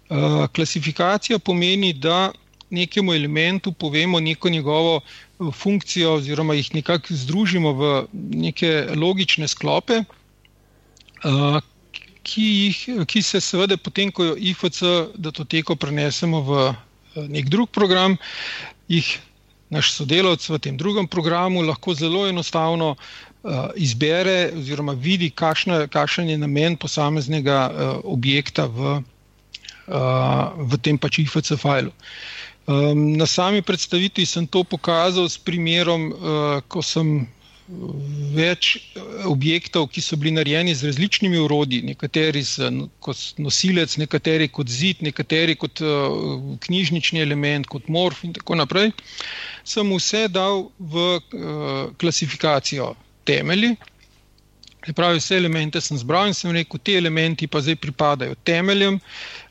[0.09, 2.33] Uh, klasifikacija pomeni, da
[2.73, 5.01] nekemu elementu povemo neko njegovo
[5.51, 10.03] funkcijo, oziroma jih nekako združimo v neke logične sklope,
[11.23, 11.59] uh,
[12.23, 14.83] ki, jih, ki se seveda potem, ko jo IFC
[15.15, 16.63] datoteko prenesemo v
[17.29, 18.17] nek drug program,
[18.87, 19.07] jih
[19.73, 26.29] naš sodelavec v tem drugem programu lahko zelo enostavno uh, izbere oziroma vidi, kakšna, kakšen
[26.29, 27.71] je namen posameznega
[28.03, 29.01] objekta v,
[29.83, 31.91] v tem pač IFC failu.
[32.63, 37.25] Um, na sami predstavitvi sem to pokazal s primerom, uh, ko sem
[38.35, 38.75] več
[39.23, 42.43] objektov, ki so bili narejeni z različnimi urodji, nekateri
[43.03, 48.91] kot nosilec, nekateri kot zid, nekateri kot uh, knjižnični element, kot morf in tako naprej,
[49.63, 53.75] sem vse dal v uh, klasifikacijo temelji.
[54.91, 58.99] Pravi, vse elemente sem zbral in sem rekel, te elementi pa zdaj pripadajo temeljem.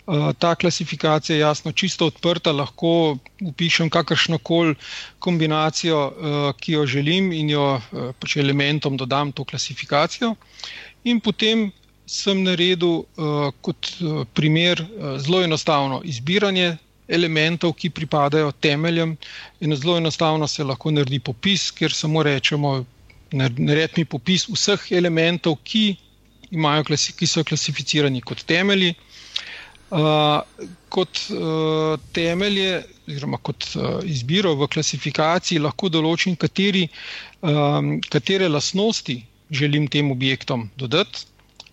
[0.06, 4.74] Uh, ta klasifikacija je jasno čisto odprta, lahko upišem kakršno koli
[5.18, 10.34] kombinacijo, uh, ki jo želim in jo uh, pač elementom dodam to klasifikacijo.
[11.04, 11.70] In potem
[12.06, 13.04] sem naredil
[13.62, 13.88] kot
[14.34, 14.82] primer
[15.22, 16.76] zelo enostavno izbiranje
[17.08, 19.16] elementov, ki pripadajo temeljem
[19.60, 22.84] in zelo enostavno se lahko naredi popis, ker samo rečemo,
[23.32, 25.96] narediti mi popis vseh elementov, ki,
[26.50, 28.94] imajo, ki so klasificirani kot temelji.
[30.92, 36.86] Kot uh, temelje, oziroma kot uh, izbiro v klasifikaciji, lahko določim, kateri,
[37.44, 39.18] um, katere lastnosti
[39.52, 41.26] želim tem objektom dodati.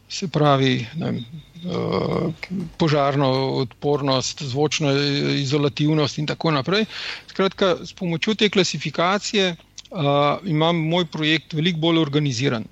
[0.09, 2.33] Se pravi, uh,
[2.81, 3.29] požarno
[3.61, 4.91] odpornost, zvočno
[5.39, 6.89] izolativnost, in tako naprej.
[7.31, 12.67] Skratka, s pomočjo te klasifikacije uh, imam moj projekt veliko bolj organiziran.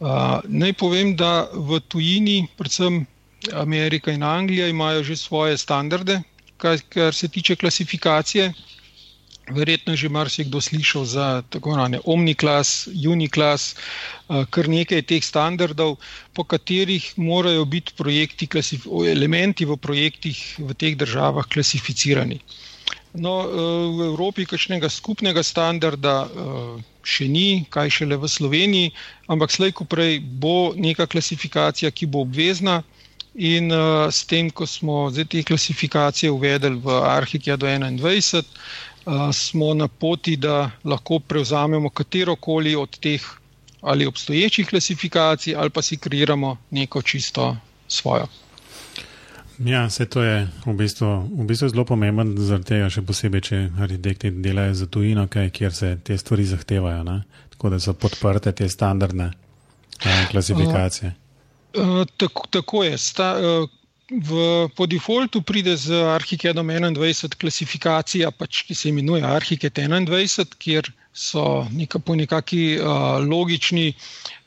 [0.00, 3.04] Uh, naj povem, da v tujini, predvsem
[3.52, 6.20] Amerika in Anglija, imajo že svoje standarde,
[6.56, 8.52] kar, kar se tiče klasifikacije.
[9.50, 12.70] Verjetno je že marsikdo slišal za tako imenovane omniklas,
[13.08, 13.74] uniklas,
[14.50, 15.96] kar nekaj teh standardov,
[16.32, 18.48] po katerih morajo biti projekti,
[19.06, 22.40] elementi v projektih v teh državah klasificirani.
[23.14, 23.54] No, eh,
[23.94, 26.30] v Evropi kakšnega skupnega standarda eh,
[27.06, 28.90] še ni, kaj šele v Sloveniji,
[29.30, 32.80] ampak slejko prej bo neka klasifikacija, ki bo obvezna.
[33.34, 38.42] In uh, s tem, ko smo zdaj te klasifikacije uvedli v Arhikija do 21,
[39.06, 43.22] uh, smo na poti, da lahko prevzamemo katero koli od teh
[43.80, 47.56] ali obstoječih klasifikacij, ali pa si kreiramo neko čisto
[47.88, 48.26] svojo.
[49.58, 51.06] Ja, vse to je v bistvu,
[51.38, 55.74] v bistvu zelo pomembno, zaradi tega še posebej, če arhitekti delajo za tujino, kaj, kjer
[55.74, 57.22] se te stvari zahtevajo, ne?
[57.50, 61.12] tako da so podprte te standardne uh, klasifikacije.
[61.12, 61.23] Uh,
[62.16, 62.98] tako, tako je.
[62.98, 63.70] Sta, uh,
[64.10, 70.92] v, po defaultu pride z Arhikedom 21 klasifikacija, pač, ki se imenuje Arhiket 21, kjer
[71.14, 73.94] so neka, po nekakšni uh, logični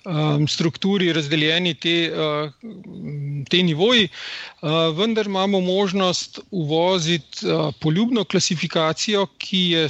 [0.08, 2.52] um, strukturi razdeljeni te, uh,
[3.50, 4.08] te nivoji,
[4.62, 9.90] uh, vendar imamo možnost uvoziti uh, poljubno klasifikacijo, ki je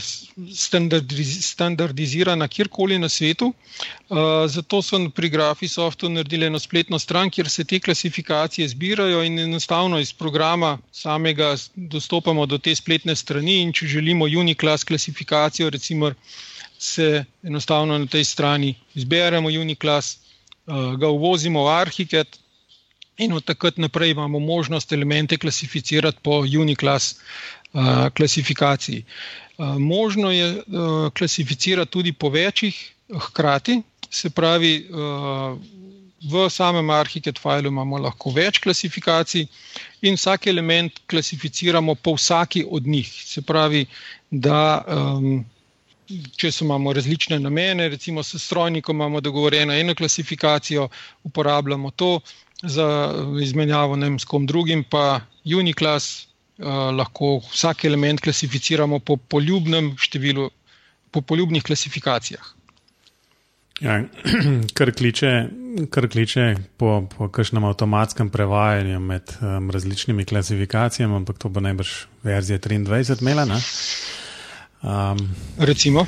[0.56, 3.54] standardiz standardizirana kjerkoli na svetu.
[4.10, 9.40] Uh, zato so pri Graphisoftu naredili eno spletno stran, kjer se te klasifikacije zbirajo in
[9.40, 13.62] enostavno iz programa samega dostopamo do te spletne strani.
[13.62, 16.12] In če želimo Uniclass klasifikacijo, recimo
[16.80, 22.40] se enostavno na tej strani izberemo Uniclass, uh, ga uvozimo v Arhiket
[23.18, 27.16] in od takrat naprej imamo možnost elemente klasificirati po Uniclass
[27.74, 29.04] uh, klasifikaciji.
[29.58, 30.64] Uh, možno je
[31.14, 34.88] klasificirati tudi po večjih hkrati, se pravi,
[36.22, 39.46] v samem Arhiket filu imamo lahko več klasifikacij
[40.02, 43.08] in vsak element klasificiramo po vsaki od njih.
[43.08, 43.86] Se pravi,
[44.32, 45.46] da um,
[46.08, 50.90] če so imamo različne namene, recimo s strojnikom imamo dogovorjeno eno klasifikacijo,
[51.24, 52.20] uporabljamo to
[52.64, 56.66] za izmenjavo vem, s kom drugim, pa Uniclass uh,
[56.96, 60.50] lahko vsak element klasificiramo po poljubnem številu,
[61.12, 62.54] po poljubnih klasifikacijah.
[63.82, 64.00] Ja,
[64.78, 65.32] kar kliče,
[65.94, 66.48] kar kliče
[66.82, 71.94] po, po kakšnem avtomatskem prevajanju med um, različnimi klasifikacijami, ampak to bo najbrž
[72.26, 73.60] verzija 23 imela.
[74.84, 75.18] Um,
[75.58, 76.06] Recimo.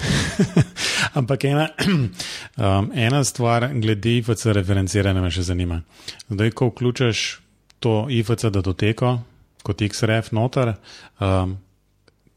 [1.19, 1.69] ampak ena,
[2.57, 5.81] um, ena stvar, glede IFC referenciranja, me še zanima.
[6.29, 7.23] Zdaj, ko vključeš
[7.81, 9.17] to IFC datoteko
[9.65, 10.73] kot XRF noter,
[11.19, 11.57] um,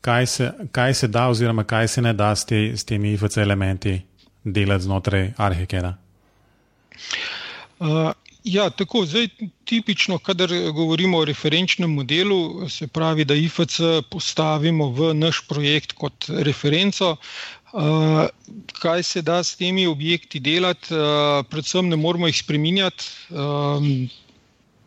[0.02, 3.38] kaj se, kaj se da, oziroma kaj se ne da s, te, s temi IFC
[3.44, 3.94] elementi
[4.42, 5.92] delati znotraj Arhikeda?
[7.82, 8.10] Uh,
[8.44, 9.28] ja, tako zdaj
[9.64, 16.26] tipično, kadar govorimo o referenčnem modelu, se pravi, da IFC postavimo v naš projekt kot
[16.28, 17.16] referenco.
[17.72, 18.26] Uh,
[18.76, 24.10] kaj se da s temi objekti delati, uh, predvsem ne moramo jih spreminjati, um,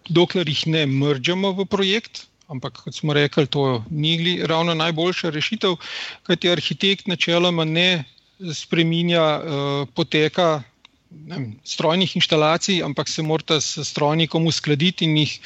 [0.10, 2.28] dokler jih ne mržemo v projekt.
[2.48, 5.80] Ampak, kot smo rekli, to ni ravno najboljša rešitev,
[6.24, 8.06] kajti arhitekt načeloma ne
[8.54, 10.62] spreminja uh, poteka
[11.10, 15.40] ne, strojnih inštalacij, ampak se mora s strojnikom uskladiti in jih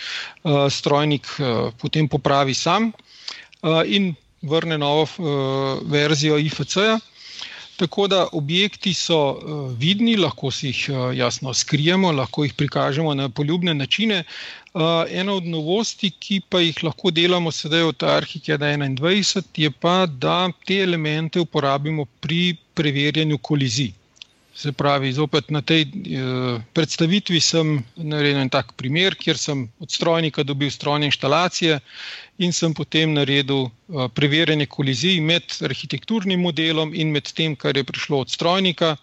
[0.43, 6.99] uh, strojnik uh, potem popravi sam uh, in vrne novo uh, verzijo IFC-ja.
[7.79, 13.13] Tako da objekti so uh, vidni, lahko si jih uh, jasno skrijemo, lahko jih prikažemo
[13.15, 14.23] na poljubne načine.
[14.73, 20.05] Uh, ena od novosti, ki pa jih lahko delamo sedaj v Arhikeda 21, je pa,
[20.05, 23.93] da te elemente uporabimo pri preverjanju kolizij.
[24.59, 29.91] Se pravi, zopet na tej uh, predstavitvi sem naredil en tak primer, kjer sem od
[29.91, 31.79] strojnika dobil strojne inštalacije
[32.43, 37.87] in sem potem naredil uh, preverjanje kolizij med arhitekturnim modelom in med tem, kar je
[37.87, 38.97] prišlo od strojnika,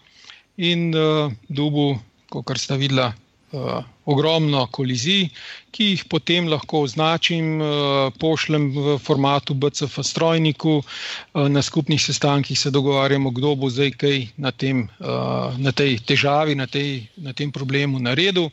[0.57, 0.91] in
[1.49, 1.97] dobil,
[2.29, 3.26] kot ste videli, uh,
[4.05, 5.29] ogromno kolizij,
[5.71, 12.59] ki jih potem lahko označim, uh, pošljem v formatu BCF strojniku, uh, na skupnih sestankih
[12.59, 14.89] se dogovarjamo, kdo bo zdaj kaj na, tem,
[15.57, 18.49] na tej težavi, na, tej, na tem problemu naredil.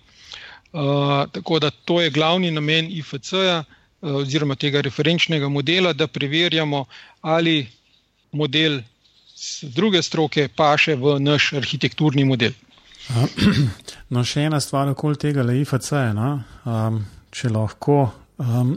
[0.75, 3.63] Tako da to je glavni namen IFC-ja
[4.03, 6.85] oziroma tega referenčnega modela, da preverjamo,
[7.23, 7.67] ali
[8.33, 8.81] model
[9.37, 12.53] z druge stroke paše v naš arhitekturni model.
[14.14, 16.29] No, še ena stvar okoli tega LIFC je, no?
[16.71, 17.01] um,
[17.35, 18.03] če lahko.
[18.40, 18.77] Um,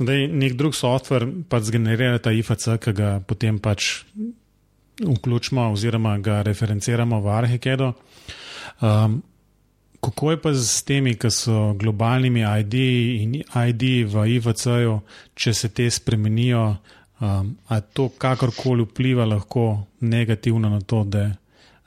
[0.00, 4.02] Zdaj, nek drug softver pač zgenerira ta IFC, ki ga potem pač
[5.00, 7.92] vključimo, oziroma ga referenciramo v Arhikedu.
[8.80, 9.20] Um,
[10.00, 12.76] kako je pa z temi, ki so globalnimi ID
[13.20, 14.96] in ID v IFC-ju,
[15.36, 16.64] če se te spremenijo,
[17.20, 21.28] um, ali to kakorkoli vpliva lahko negativno na to, da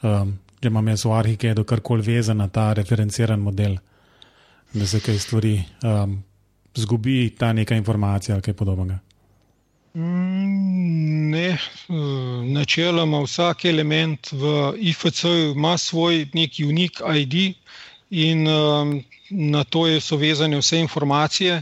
[0.02, 3.76] um, če imam jaz v Arhikedu karkoli vezan na ta referenciran model,
[4.72, 6.14] da se kaj stvari um,
[6.80, 9.02] zgubi, ta neka informacija ali kaj podobnega.
[9.94, 11.50] Mm, ne,
[12.56, 14.54] načeloma vsak element v
[14.94, 17.36] IFC ima svoj neki unik ID
[18.24, 18.96] in um,
[19.30, 21.60] na to so vezane vse informacije,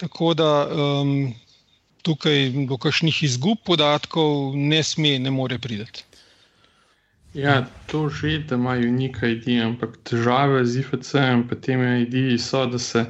[0.00, 1.34] tako da um,
[2.02, 6.07] tukaj do kakšnih izgub podatkov ne sme, ne more priti.
[7.34, 12.66] Ja, to že, da imajo unik ID, ampak težave z IFC-jem in temi ID-ji so,
[12.66, 13.04] da se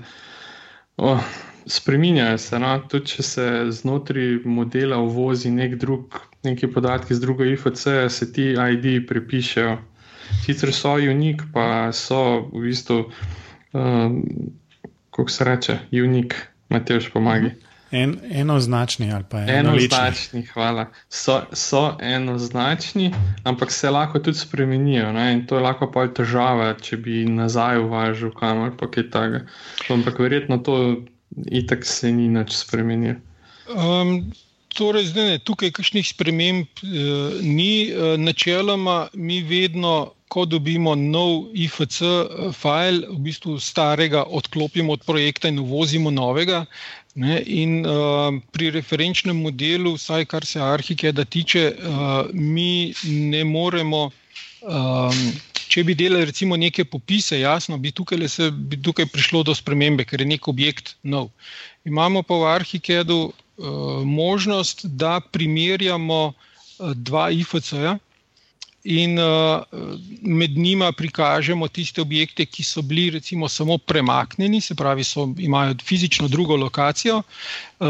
[0.97, 1.23] oh,
[1.67, 2.39] spremenjajo.
[2.39, 2.73] Se, no?
[2.89, 8.53] Tudi če se znotraj modela uvozi nek drug, neki podatki z drugo IFC-ja, se ti
[8.59, 9.79] ID-ji prepišejo.
[10.43, 12.99] Sicer so unik, pa so v bistvu,
[13.73, 14.21] um,
[15.15, 16.35] kako se reče, unik,
[16.69, 17.55] Matejš pomagi.
[17.91, 20.43] En, enoznačni ali pa enoznačni.
[20.53, 20.91] Hvala.
[21.09, 23.13] So, so enoznačni,
[23.45, 25.13] ampak se lahko tudi spremenijo.
[25.13, 25.33] Ne?
[25.33, 29.47] In to je lahko pa težava, če bi nazaj uvažal kamor, pa kaj takega.
[29.89, 30.77] Ampak verjetno to
[31.47, 33.17] itak se ni nič spremenilo.
[33.69, 34.33] Um,
[34.77, 37.89] torej, zdaj ne, tukaj kakšnih sprememb uh, ni.
[37.93, 40.15] Uh, načeloma mi vedno.
[40.29, 46.67] Ko dobimo nov IFC eh, file, v bistvu starega odklopimo od projekta in uvozimo novega,
[47.15, 54.11] Ne, in uh, pri referenčnem modelu, vsaj kar se arhikeda tiče, uh, mi ne moremo,
[54.63, 55.23] um,
[55.69, 60.05] če bi delali recimo neke popise, jasno, bi tukaj, se, bi tukaj prišlo do spremembe,
[60.05, 61.33] ker je nek objekt nov.
[61.85, 63.33] Imamo pa v arhikedu uh,
[64.05, 66.33] možnost, da primerjamo
[66.79, 67.99] dva IFC-ja
[68.85, 69.63] in uh,
[70.23, 75.75] med njima prikažemo tiste objekte, ki so bili recimo samo premaknjeni, se pravi, so, imajo
[75.85, 77.23] fizično drugo lokacijo,
[77.81, 77.89] uh,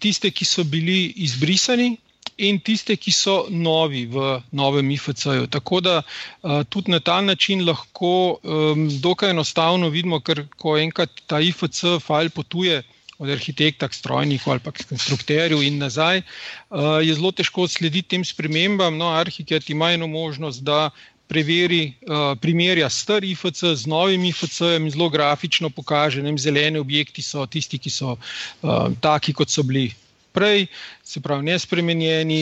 [0.00, 1.96] tiste, ki so bili izbrisani.
[2.38, 5.46] In tiste, ki so novi v novem IFC-ju.
[5.46, 11.10] Tako da uh, tudi na ta način lahko um, dokaj enostavno vidimo, ker ko enkrat
[11.26, 12.80] ta IFC-file potuje
[13.18, 18.24] od arhitekta k strojniku ali k konstruktorju in nazaj, uh, je zelo težko slediti tem
[18.24, 18.96] spremembam.
[18.98, 20.90] No, arhitekt ima eno možnost, da
[21.28, 27.22] preveri, uh, primerja star IFC z novim IFC-jem in zelo grafično pokaže, da zeleni objekti
[27.22, 29.92] so tisti, ki so uh, taki, kot so bili.
[30.34, 30.66] Prej,
[31.06, 32.38] se pravi, nespremenjeni,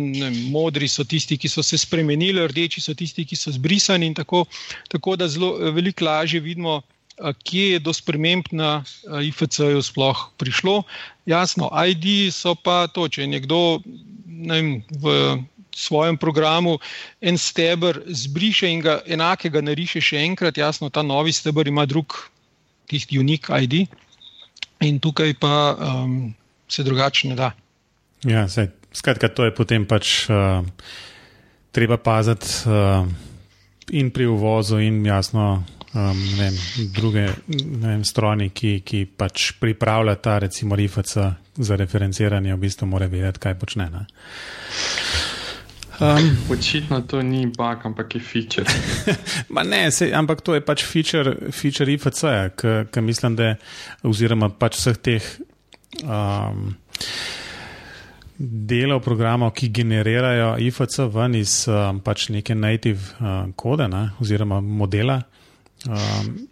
[0.00, 4.08] ne, modri so tisti, ki so se spremenili, rdeči so tisti, ki so zbrisani.
[4.16, 4.46] Tako,
[4.88, 6.80] tako da zelo veliko lažje vidimo,
[7.16, 10.82] kje je do sprememb na IFC-ju sploh prišlo.
[11.26, 13.60] Jasno, ID so pa to, če je nekdo
[14.26, 15.44] vem, v
[15.74, 16.78] svojem programu
[17.20, 22.14] en stebr zbriše in ga enakega nariše še enkrat, jasno, ta novi stebr ima drug,
[22.90, 23.86] tisti unik ID,
[24.86, 26.34] in tukaj pa um,
[26.68, 27.52] se drugače ne da.
[28.24, 30.64] Ja, sej, skratka, to je potem pač uh,
[31.74, 33.04] treba paziti uh,
[33.90, 35.64] in pri uvozu, in jasno.
[35.94, 36.54] Um, vem,
[36.90, 37.28] druge
[38.02, 41.12] strojne, ki, ki pač pripravlja ta, recimo, RIFC
[41.54, 43.86] za referenciranje, v bistvu mora vedeti, kaj počne.
[46.02, 48.66] Um, Očitno to ni bug, ampak je feature.
[49.70, 52.24] ne, sej, ampak to je pač feature, feature IFC,
[52.90, 53.60] ki mislim, da je,
[54.10, 55.28] oziroma pač vseh teh
[56.02, 56.74] um,
[58.34, 64.58] delov programov, ki generirajo IFC ven iz um, pač neke native uh, kode ne, oziroma
[64.58, 65.20] modela.
[65.88, 66.48] Um,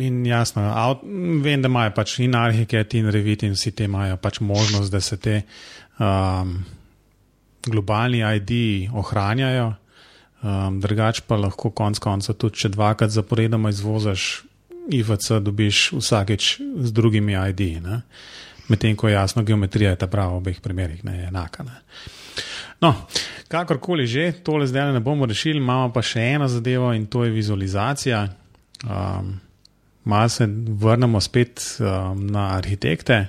[0.00, 1.02] in jasno, out,
[1.44, 5.00] vem, da imajo pač in Arhiket in Revit in vsi te imajo pač možnost, da
[5.00, 5.42] se te.
[5.98, 6.62] Um,
[7.66, 8.52] globalni ID
[8.92, 9.74] ohranjajo,
[10.42, 14.42] um, drugač pa lahko konec konca tudi, če dvakrat zaporedoma izvoziš
[14.92, 17.62] IVC, dobiš vsakeč z drugimi ID.
[18.70, 21.66] Medtem ko je jasno, geometrija je ta prava v obeh primerih, ne enaka.
[21.66, 21.78] Ne.
[22.82, 22.94] No,
[23.50, 27.30] kakorkoli že, tole zdaj ne bomo rešili, imamo pa še eno zadevo in to je
[27.30, 28.26] vizualizacija.
[28.84, 29.40] Um,
[30.04, 33.26] Malo se vrnemo spet um, na arhitekte.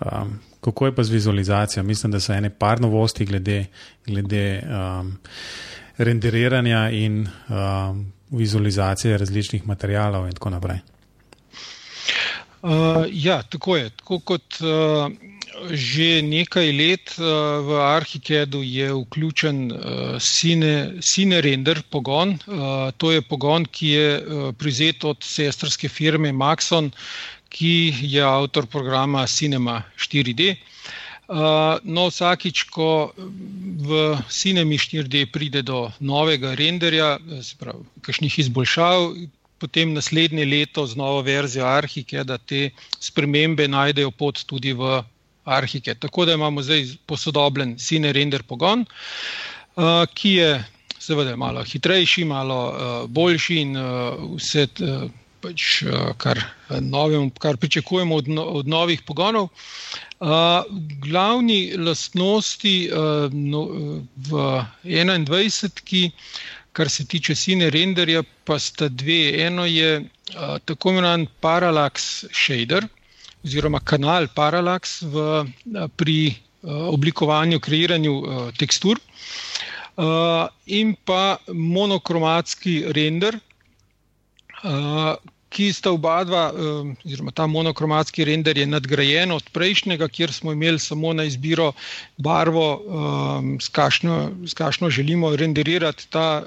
[0.00, 1.82] Um, Kako je pa z vizualizacijo?
[1.82, 3.66] Mislim, da so ene par novosti glede,
[4.06, 5.18] glede um,
[5.98, 10.78] renderiranja in um, vizualizacije različnih materijalov in tako naprej.
[12.62, 12.70] Uh,
[13.12, 13.90] ja, tako je.
[13.90, 15.12] Tako kot uh,
[15.70, 19.78] že nekaj let uh, v Arhikedu je vključen uh,
[20.18, 22.38] Cine, Cine Render pogon.
[22.46, 24.08] Uh, to je pogon, ki je
[24.58, 26.90] prizet od sestrske firme Maxon,
[27.48, 30.56] ki je avtor programa Cinema 4D.
[31.24, 39.14] Uh, no, vsakič, ko v Cinemi 4D pride do novega renderja, se pravi, kakšnih izboljšav,
[39.58, 42.68] potem naslednje leto z novo verzijo Arhike, da te
[43.00, 45.00] spremembe najdejo pot tudi v
[45.44, 45.94] Arhike.
[45.94, 48.84] Tako da imamo zdaj posodobljen Cine render pogon,
[49.76, 50.64] uh, ki je
[50.98, 53.84] seveda malo hitrejši, malo uh, boljši in uh,
[54.36, 54.68] vse.
[54.80, 55.10] Uh,
[55.44, 59.50] pač, eh, kar, eh, novim, kar pričakujemo od, no, od novih pogonov.
[60.24, 60.64] Uh,
[61.04, 63.62] glavni lastnosti uh, no,
[64.16, 64.44] v
[64.86, 66.02] 21, ki,
[66.72, 69.34] kar se tiče sine renderja, pa sta dve.
[69.44, 72.86] Eno je uh, tako imenovan parallax shader,
[73.44, 75.44] oziroma kanal parallax v,
[75.96, 76.18] pri
[76.64, 78.14] oblikovanju, kreiranju
[78.56, 78.96] tekstur,
[80.66, 83.36] in pa monokromatski render.
[85.54, 86.44] Uh, ki sta oba dva,
[87.06, 91.72] oziroma ta monokromatski render je nadgrajen od prejšnjega, kjer smo imeli samo na izbiro
[92.18, 92.66] barvo,
[93.60, 96.42] s kakšno želimo renderirati ta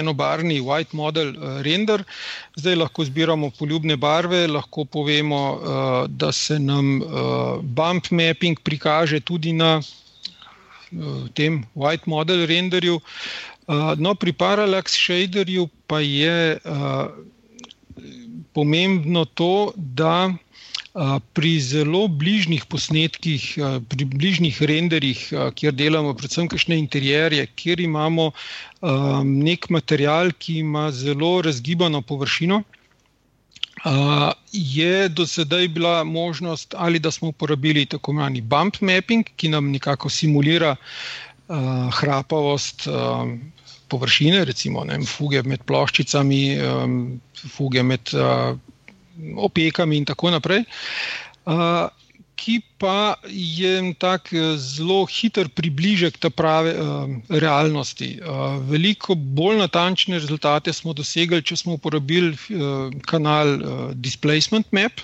[0.00, 2.04] enobarni white model render.
[2.56, 5.42] Zdaj lahko zbiramo poljubne barve, lahko povemo,
[6.08, 7.00] da se nam
[7.62, 9.80] bump mapping prikaže tudi na
[11.34, 13.00] tem white model renderju.
[13.98, 16.56] No, pri Parallax Shaderju pa je
[18.56, 20.32] pomembno to, da
[21.32, 23.44] pri zelo bližnjih posnetkih,
[23.88, 25.20] pri bližnjih renderjih,
[25.54, 28.30] kjer delamo predvsem kakšne interjerje, kjer imamo
[29.28, 32.62] nek material, ki ima zelo razgibano površino.
[34.52, 39.70] Je do sedaj bila možnost, ali da smo uporabili tako imenovani bump mapping, ki nam
[39.70, 40.76] nekako simulira
[42.00, 42.88] hrapavost
[43.88, 46.98] površine, recimo vem, fuge med ploščicami, um,
[47.54, 48.52] fuge med uh,
[49.48, 50.66] opekami in tako naprej.
[51.48, 51.88] Uh,
[52.38, 54.28] Ki pa je tak
[54.62, 57.10] zelo hiter približek te prave uh,
[57.42, 58.12] realnosti.
[58.22, 65.02] Uh, veliko bolj natančne rezultate smo dosegli, če smo uporabili uh, kanal uh, Displacement Map.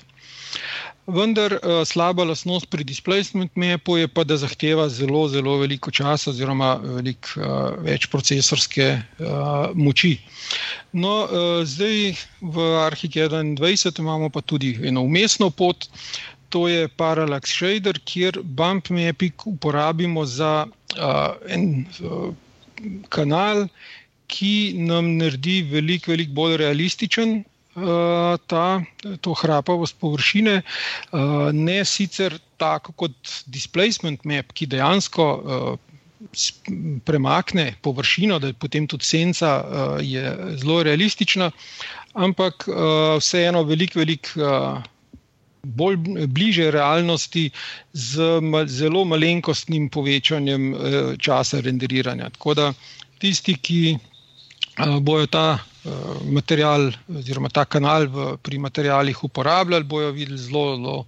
[1.07, 6.31] Vendar uh, slaba lasnost pri displacement mapu je pa, da zahteva zelo, zelo veliko časa
[6.31, 10.17] oziroma veliko uh, več procesorske uh, moči.
[10.97, 15.91] No, uh, zdaj v Arhikedu 21 imamo pa tudi eno umestno pot,
[16.49, 22.33] to je Parallax Shader, kjer bump mapping uporabimo za uh, en uh,
[23.13, 23.67] kanal,
[24.33, 27.54] ki nam naredi veliko, veliko bolj realističen Eh,
[28.47, 28.83] ta,
[29.20, 35.77] to hrapavost površine, eh, ne sicer tako kot displacement map, ki dejansko eh,
[37.05, 39.51] premakne površino, da je potem tudi senca
[40.01, 40.22] je
[40.57, 41.51] zelo realistična,
[42.14, 42.64] ampak
[43.20, 44.81] vseeno veliko, veliko
[45.62, 45.99] bolj
[46.33, 47.51] bliže realnosti
[47.93, 48.41] z
[48.72, 50.72] zelo malenkostnim povečanjem
[51.20, 52.31] časa renderiranja.
[52.39, 52.72] Tako da
[53.20, 53.99] tisti, ki
[55.05, 55.59] bojo ta
[56.24, 60.99] material oziroma ta kanal v, pri materialih uporabljali, bojo videli zelo, zelo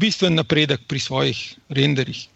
[0.00, 2.26] bistven napredek pri svojih renderjih.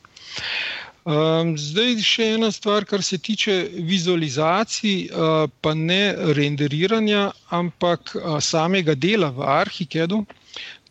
[1.01, 3.55] Um, zdaj, še ena stvar, kar se tiče
[3.89, 10.21] vizualizacij, uh, pa ne renderiranja, ampak uh, samega dela v Arhikedu,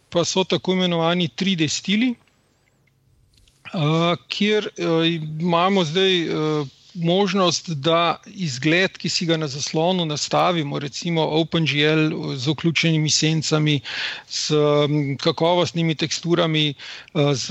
[0.09, 2.09] pa so tako imenovani 3D stili,
[3.69, 6.19] uh, kjer uh, imamo zdaj.
[6.25, 13.79] Uh, možnost, da izgled, ki si ga na zaslonu nastavimo, recimo OpenGL z vključenimi sencami,
[14.27, 14.51] s
[15.23, 17.49] kakovostnimi teksturami, eh, z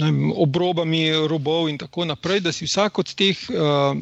[0.00, 3.38] vem, obrobami robov in tako naprej, da si vsak od teh.
[3.50, 3.94] Eh,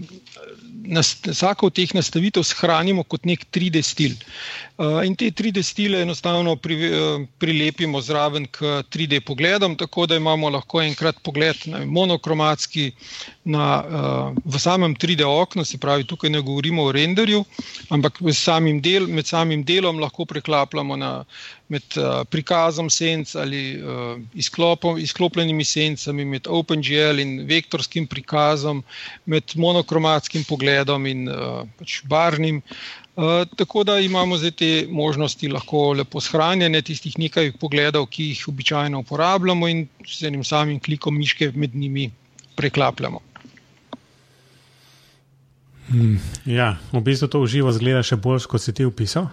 [1.31, 4.15] vsako od teh nastavitev shranimo kot nek 3D stil.
[4.81, 10.49] In te 3D stile enostavno pri, uh, prilepimo zraven k 3D pogledom, tako da imamo
[10.49, 12.87] lahko enkrat pogled na monokromatski
[13.45, 17.43] na, uh, v samem 3D oknu, se pravi, tukaj ne govorimo o renderju,
[17.93, 21.13] ampak samim del, med samim delom lahko preklapljamo na,
[21.69, 23.61] med uh, prikazom senc ali
[24.35, 28.81] izklopom, izklopljenimi sencami, med OpenGL in vektorskim prikazom,
[29.27, 31.29] med monokromatskim pogledom in
[31.77, 32.65] pač barnim.
[33.21, 38.47] Uh, tako da imamo zdaj te možnosti lahko lepo shranjene, tistih nekaj pogledov, ki jih
[38.49, 42.11] običajno uporabljamo, in z enim samim klikom miške med njimi
[42.57, 43.21] preklapljamo.
[45.91, 46.17] Hmm,
[46.47, 49.29] ja, v bistvu to uživo zgleda še bolj, kot si ti opisal.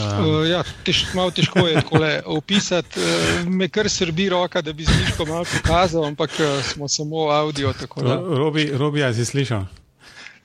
[0.00, 0.24] Um.
[0.24, 2.00] Uh, ja, tež, malo težko je tako
[2.38, 3.04] opisati.
[3.04, 7.28] Uh, me kar srbi roka, da bi z miško malo pokazal, ampak uh, smo samo
[7.34, 7.74] avdio.
[8.00, 9.68] Robi, Robi, si slišal?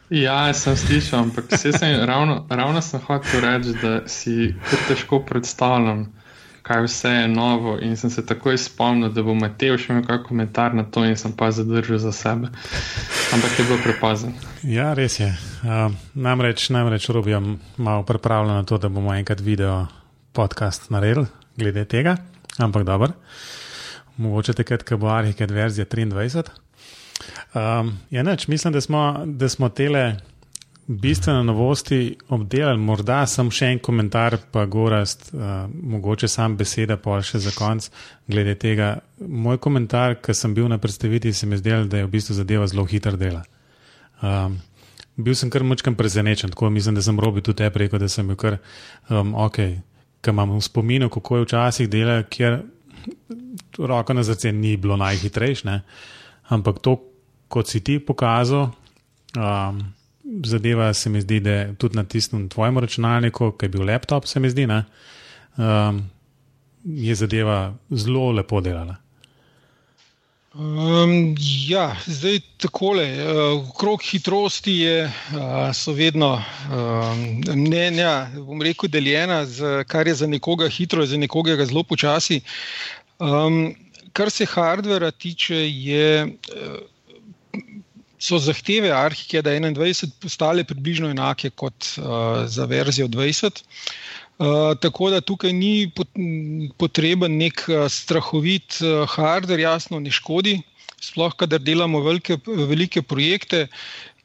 [0.09, 1.73] Ja, sem slišal, ampak sem
[2.09, 6.05] ravno, ravno sem hotel reči, da si kar težko predstavljam
[6.65, 7.77] kaj vse je novo.
[7.81, 11.13] In sem se takoj spomnil, da bo Matej še imel kakšen komentar na to, in
[11.17, 12.49] sem pa zadržal za sebe.
[13.35, 14.33] Ampak je bilo prepozno.
[14.65, 15.29] Ja, res je.
[15.61, 19.85] Uh, namreč, namreč robim malo pripravljeno na to, da bomo enkrat video
[20.33, 22.17] podcast naredili glede tega.
[22.57, 23.13] Ampak dobro,
[24.17, 26.49] mogoče takrat, ko bo Arhiket verzija 23.
[27.55, 30.17] Um, ja, neč, mislim, da smo, da smo tele
[30.87, 37.17] bistvene novosti obdelali, morda sem še en komentar, pa gorast, uh, mogoče sam beseda, pa
[37.25, 37.87] še za konc.
[38.29, 42.13] Glede tega, moj komentar, ki sem bil na predstavitvi, se mi zdel, da je v
[42.13, 43.41] bistvu zadeva zelo hiter dela.
[44.21, 44.59] Um,
[45.17, 48.27] bil sem kar močkam prezenečen, tako mislim, da sem robil tudi te preko, da sem
[48.27, 48.59] bil kar
[49.09, 49.61] um, ok,
[50.21, 52.61] ker imam v spominu, kako je včasih dela, kjer
[53.77, 55.79] roko na zrce ni bilo najhitrejše,
[56.49, 56.97] ampak to,
[57.47, 58.71] kot si ti pokazal.
[59.35, 59.81] Um,
[60.45, 64.25] zadeva se mi zdi, da je tudi na tistem tvojem računalniku, ki je bil laptop,
[64.25, 64.83] se mi zdi, da
[65.57, 66.03] um,
[66.85, 68.95] je zadeva zelo lepo delala.
[70.55, 71.35] Um,
[71.67, 73.03] ja, zdaj takole.
[73.11, 76.29] Uh, krok hitrosti je, uh, vedno
[76.71, 81.83] um, mnenja, bom rekel, deljena, z, kar je za nekoga hitro, je za nekoga zelo
[81.83, 82.39] počasi.
[83.19, 83.75] Um,
[84.15, 86.11] kar se hardvera tiče, je.
[86.25, 86.83] Uh,
[88.25, 93.61] so zahteve Arhike, da je 21 postale približno enake kot uh, za verzijo 20.
[94.37, 94.47] Uh,
[94.81, 95.91] tako da tukaj ni
[96.77, 100.57] potreben nek strahovit uh, hardware, jasno, ne škodi,
[101.01, 103.67] sploh kadar delamo velike, velike projekte.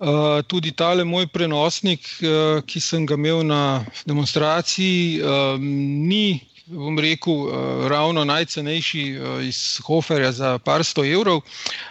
[0.01, 6.41] Uh, tudi tale moj prenosnik, uh, ki sem ga imel na demonstraciji, uh, ni
[6.71, 11.41] bom rekel, uh, ravno najcenejši uh, iz Hoferja za par sto evrov,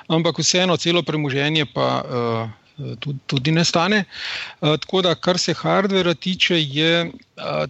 [0.08, 2.50] ampak vseeno celo premoženje pa uh,
[3.00, 4.04] tudi, tudi ne stane.
[4.60, 7.12] Tako da, kar se hardvera tiče, je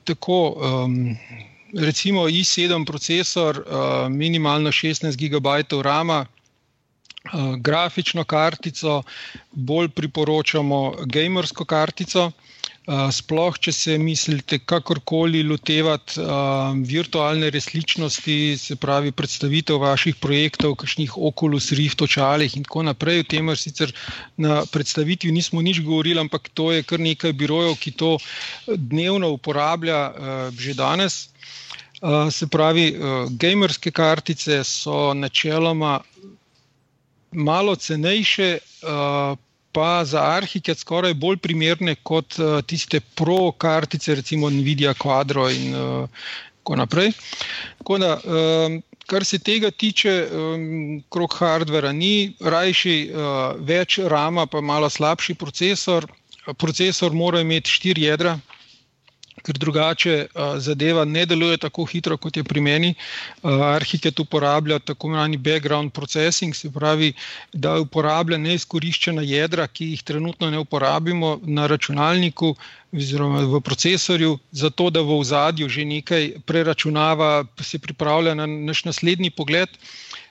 [0.04, 0.42] tako.
[0.58, 1.18] Um,
[1.70, 3.60] Recimo i7 procesor,
[4.10, 6.26] minimalno 16 GB RAM,
[7.62, 9.04] grafično kartico,
[9.52, 12.32] bolj priporočamo gamersko kartico.
[12.90, 16.24] Sploh, če se mislite kakorkoli lotevati
[16.90, 23.28] virtualne resničnosti, se pravi predstavitev vaših projektov, kakšnih Oculus Rift očalih in tako naprej, o
[23.30, 23.94] tem sicer
[24.42, 28.16] na predstavitvi nismo nič govorili, ampak to je kar nekaj birojev, ki to
[28.66, 30.00] dnevno uporablja
[30.58, 31.20] že danes.
[32.32, 32.96] Se pravi,
[33.30, 36.00] gamerske kartice so načeloma
[37.38, 38.58] malo cenejše.
[39.70, 45.50] Uh, pa za arhiket skoraj bolj primerne kot uh, tiste pro kartice, recimo Nvidia Quadro
[45.50, 46.10] in uh,
[46.60, 47.12] tako naprej.
[47.78, 54.46] Tako da, uh, kar se tega tiče, um, krok hardvera ni, rajši uh, več rama,
[54.46, 56.08] pa malo slabši procesor.
[56.58, 58.40] Procesor mora imeti štiri jedra,
[59.44, 60.16] ker drugače
[60.58, 62.94] zadeva ne deluje tako hitro, kot je pri meni.
[63.44, 67.14] Arhiket uporablja tako imenovani background processing, se pravi,
[67.54, 72.56] da uporablja neizkoriščena jedra, ki jih trenutno ne uporabimo na računalniku
[72.94, 79.30] oziroma v procesorju, zato da v ozadju že nekaj preračunava, se pripravlja na naš naslednji
[79.30, 79.70] pogled.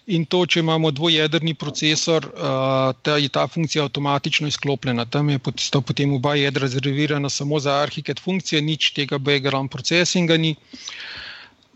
[0.08, 2.24] In to, če imamo dvojedrni procesor,
[3.04, 5.04] ta, je ta funkcija avtomatično izklopljena.
[5.04, 10.54] Tam je potem oba jedra rezervirana samo za arhiket funkcije, nič tega background processinga ni.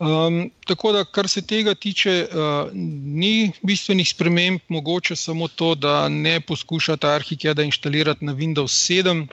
[0.03, 6.09] Um, tako da, kar se tega tiče, uh, ni bistvenih sprememb, mogoče samo to, da
[6.09, 9.27] ne poskušate arhikeda inštalirati na Windows 7.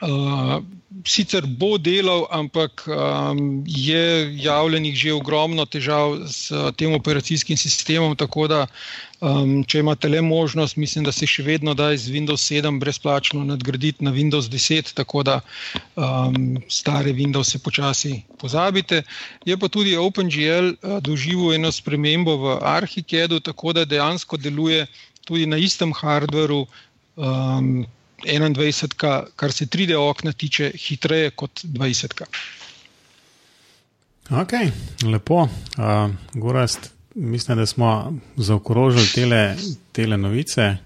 [0.00, 0.62] Uh,
[1.02, 8.14] sicer bo delal, ampak um, je javljenih že ogromno težav s tem operacijskim sistemom.
[8.16, 8.60] Tako da,
[9.20, 13.44] um, če imate le možnost, mislim, da se še vedno da iz Windows 7 brezplačno
[13.44, 15.40] nadgraditi na Windows 10, tako da
[15.96, 19.02] um, stare Windows počasi pozabite.
[19.44, 24.86] Je pa tudi OpenGL uh, doživel eno spremembo v Arhikedu, tako da dejansko deluje
[25.24, 26.66] tudi na istem hardveru.
[27.16, 27.86] Um,
[28.24, 32.22] 21, kar se 3D okna tiče, hitreje kot 20.
[34.30, 34.52] Ok,
[35.04, 35.42] lepo.
[35.42, 39.56] Uh, Gorast, mislim, da smo zaokrožili tele,
[39.92, 40.76] tele novice.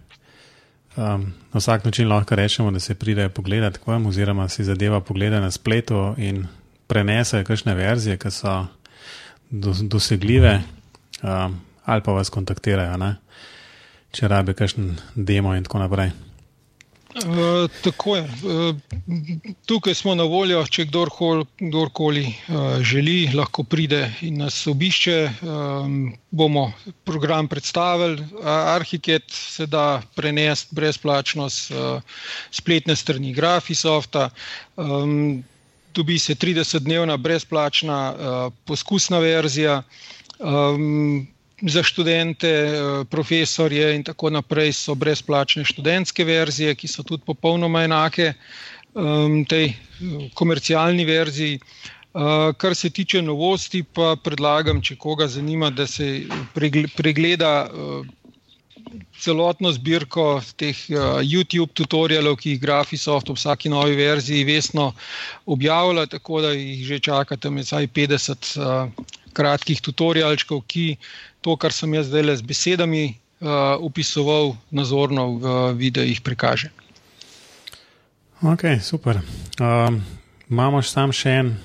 [0.96, 5.00] Um, na vsak način lahko rečemo, da se pride pogledati k vam, oziroma si zadeva
[5.00, 6.46] pogleda na spletu in
[6.86, 8.66] prenese kakšne verzije, ki so
[9.50, 10.62] do, dosegljive,
[11.22, 13.16] um, ali pa vas kontaktirajo, ne?
[14.12, 16.10] če rabe kakšen demo in tako naprej.
[17.14, 18.22] Uh, tako je.
[18.22, 18.76] Uh,
[19.66, 25.16] tukaj smo na voljo, če kdorkoli, kdorkoli uh, želi, lahko pride in nas obišče.
[25.42, 26.72] Um, bomo
[27.04, 28.26] program predstavili.
[28.44, 31.72] Arhiket se da prenesti brezplačno s
[32.50, 34.28] spletne strani Grafisofta.
[34.76, 35.42] Um,
[35.94, 39.82] dobi se 30-dnevna brezplačna poskusna verzija.
[40.38, 41.26] Um,
[41.62, 47.82] za študente, eh, profesorje in tako naprej so brezplačne študentske verzije, ki so tudi popolnoma
[47.84, 48.32] enake
[48.94, 49.74] um, tej eh,
[50.34, 51.60] komercialni verziji.
[52.18, 56.24] Uh, kar se tiče novosti, pa predlagam, če koga zanima, da se
[56.96, 58.06] pregleda uh,
[59.20, 64.94] celotno zbirko teh uh, YouTube tutorialov, ki jih Graphisoft v vsaki novi verziji vestno
[65.46, 70.96] objavlja, tako da jih že čakate med 50 uh, kratkih tutorialčkov, ki
[71.40, 73.04] to, kar sem jaz zdaj le z besedami
[73.40, 76.70] uh, opisoval, nazorno v videih prikaže.
[78.42, 79.18] Ok, super.
[79.58, 80.02] Um,
[80.50, 81.56] imamo sam še en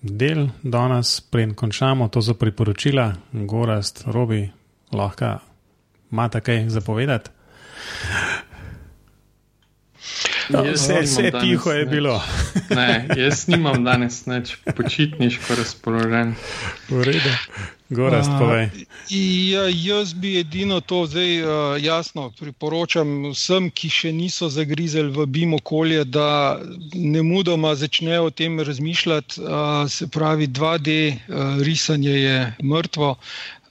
[0.00, 4.46] del danes, preden končamo, to so priporočila, Gorast, Robi,
[4.92, 5.38] lahko
[6.12, 7.30] imate kaj zapovedati.
[10.48, 12.22] No, vse vse tiho je bilo.
[12.70, 16.32] ne, jaz nimam danes več počitniško razpoložen.
[16.88, 17.34] V redu.
[17.90, 18.68] Gorast, povej.
[19.48, 25.24] Ja, jaz bi edino to zdaj uh, jasno priporočam vsem, ki še niso zagrizeli v
[25.24, 26.60] BIM okolje, da
[26.92, 29.40] ne mudoma začnejo o tem razmišljati.
[29.40, 33.14] Uh, se pravi, 2D uh, risanje je mrtvo,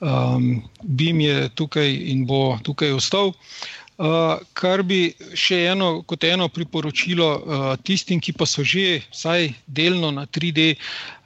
[0.01, 3.38] um, BIM je tukaj in bo tukaj ostal.
[3.38, 8.99] Uh, Uh, kar bi še eno, kot eno priporočilo uh, tistim, ki pa so že
[9.09, 11.16] vsaj delno na 3D, uh,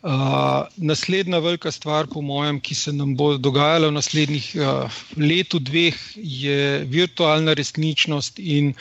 [0.78, 5.98] naslednja velika stvar, po mojem, ki se nam bo dogajala v naslednjih uh, letu, dveh,
[6.16, 8.74] je virtualna resničnost in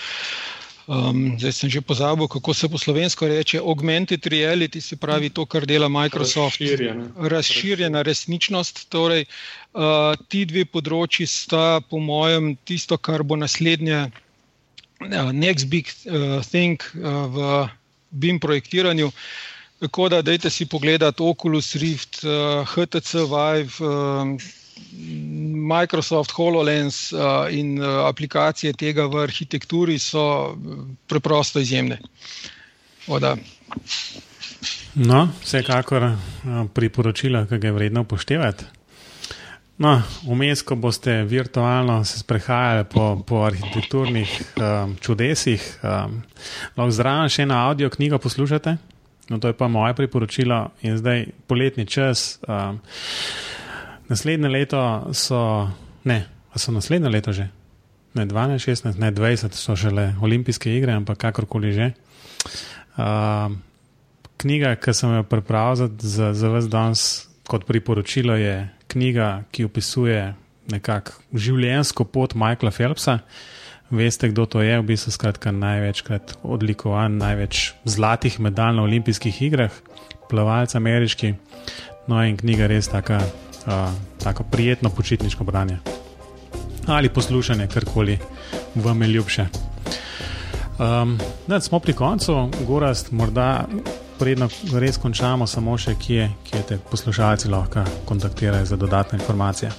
[0.90, 5.46] Um, zdaj sem že pozabil, kako se po slovensko reče augmented reality, se pravi to,
[5.46, 6.58] kar dela Microsoft.
[6.58, 8.88] Razširjena, Razširjena resničnost.
[8.90, 9.24] Torej,
[9.70, 16.42] uh, ti dve področji sta, po mojem, tisto, kar bo naslednje, uh, next big uh,
[16.42, 17.70] thing uh, v
[18.10, 19.12] BIM projektiranju.
[19.80, 22.22] Tako da, dajte si pogledati Oculus Rift,
[22.74, 23.80] HTC Vive.
[23.80, 24.40] Uh,
[25.70, 27.20] Microsoft HoloLens uh,
[27.50, 30.56] in aplikacije tega v arhitekturi so
[31.06, 31.98] preprosto izjemne.
[33.06, 33.36] Oda.
[34.94, 36.10] No, vsekakor
[36.74, 38.64] priporočila, ki ga je vredno upoštevati.
[39.80, 39.94] No,
[40.28, 46.18] vmes, ko boste virtualno se sprehajali po, po arhitekturnih um, čudesih, um,
[46.76, 48.76] lahko zraven še eno audio knjigo poslušate.
[49.30, 52.40] No, to je pa moje priporočilo in zdaj poletni čas.
[52.48, 52.80] Um,
[54.10, 55.70] Naslednje leto so,
[56.04, 56.24] ne,
[56.58, 57.46] so naslednje leto že,
[58.18, 61.92] ne 12, 16, ne 20, so šele olimpijske igre, ampak kakorkoli že.
[62.98, 63.54] Uh,
[64.42, 67.04] knjiga, ki sem jo pripravil za, za, za vas danes
[67.46, 70.34] kot priporočilo, je knjiga, ki opisuje
[70.70, 73.20] nekako življenjsko pot Michaela Phelpsa.
[73.90, 79.74] Veste, kdo to je, v bistvu skratka največkrat odlikovan, največ zlatih medalj na olimpijskih igrah,
[80.30, 81.34] plavalec ameriški.
[82.06, 83.18] No in knjiga res taka,
[83.66, 83.90] uh,
[84.22, 85.80] tako prijetno počitniško branje.
[86.86, 88.18] Ali poslušanje, karkoli
[88.74, 89.46] vam je ljubše.
[90.78, 91.18] Um,
[91.48, 93.66] ne, smo pri koncu, Gorast, morda
[94.18, 99.70] predno res končamo, samo še kje, kje te poslušalci lahko kontaktirajo za dodatne informacije.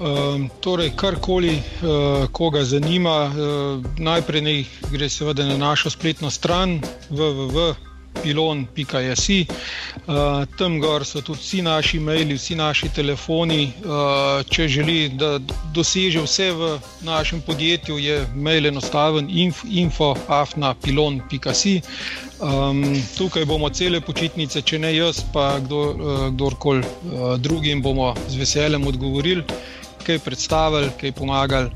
[0.00, 1.62] Um, torej, karkoli uh,
[2.32, 3.34] koga zanima, uh,
[3.98, 6.80] najprej ne gre seveda na našo spletno stran
[7.10, 9.28] www.pilon.js.
[9.28, 9.44] Uh,
[10.58, 13.72] tam gor so tudi vsi naši maili, vsi naši telefoni.
[13.84, 13.90] Uh,
[14.48, 15.38] če želi, da
[15.74, 19.28] doseže vse v našem podjetju, je mail enostaven
[19.64, 21.64] info.afna.pilon.js.
[22.40, 26.86] Um, tukaj bomo cele počitnice, če ne jaz, pa kdo, uh, kdorkoli uh,
[27.36, 29.42] drugim bomo z veseljem odgovorili
[30.10, 31.70] kaj predstavili, kaj pomagali.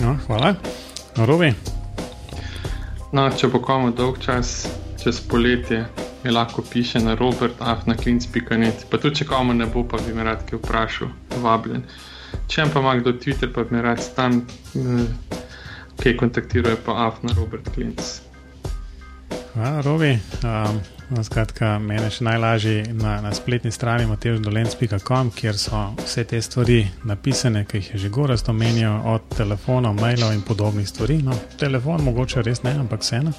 [0.00, 0.54] No, hvala.
[1.16, 1.52] Robi.
[3.12, 4.64] No, če bo komu dolg čas,
[5.02, 5.82] čez poletje,
[6.24, 8.86] mi lahko piše na robert.afnaklinc.net.
[8.88, 11.12] Pa tudi, če komu ne bo, pa bi me rad kaj vprašal,
[11.44, 11.84] vabljen.
[12.48, 15.38] Če pa ima kdo Twitter, pa bi me rad tam, eh,
[16.00, 18.31] kaj kontaktirajo, pa afna Robert Klinc.
[19.54, 20.18] Hvala, Robi.
[20.44, 20.80] Um,
[21.12, 26.78] No, skratka, mene še najlažje na, na spletni strani mateždolens.com, kjer so vse te stvari
[27.04, 31.18] napisane, ki jih je že gore omenil, od telefonov, mailov in podobnih stvari.
[31.20, 33.32] No, telefon mogoče res ne, ampak vseeno.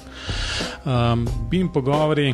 [0.86, 2.30] Um, Bim pogovori,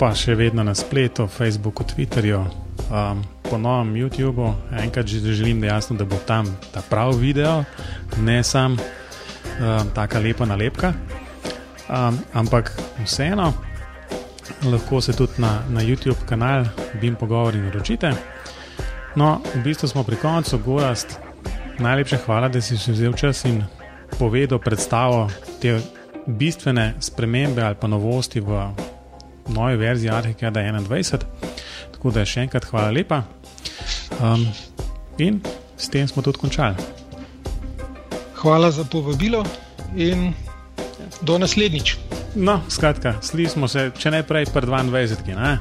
[0.00, 2.40] pa še vedno na spletu, Facebooku, Twitterju,
[2.88, 4.54] um, po novem YouTubu.
[4.80, 7.64] Enkrat že želim, da, jasno, da bo tam ta pravi video,
[8.24, 10.94] ne samo um, taka lepa nalepka.
[11.88, 12.72] Um, ampak
[13.04, 13.52] vseeno
[14.64, 16.64] lahko se tudi na, na YouTube kanal
[17.00, 18.12] Bim Pogovori naročite.
[19.16, 21.18] No, v bistvu smo pri koncu, Gorast.
[21.78, 23.62] Najlepša hvala, da si vzel čas in
[24.18, 25.30] povedal predstavo
[25.60, 25.80] te
[26.26, 28.70] bistvene spremembe ali pa novosti v
[29.48, 31.18] novi verziji Arhika 21.
[31.92, 33.22] Tako da še enkrat hvala lepa.
[34.20, 34.46] Um,
[35.18, 35.40] in
[35.76, 36.76] s tem smo tudi končali.
[38.42, 39.44] Hvala za povabilo
[39.96, 40.32] in
[41.22, 41.96] do naslednjič.
[42.34, 45.56] No, skratka, slišimo se, če ne prej, pred 22.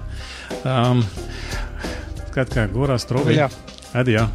[0.64, 1.04] Um,
[2.30, 3.32] skratka, gora stroga.
[3.32, 3.50] Ja.
[3.94, 4.28] Adijo.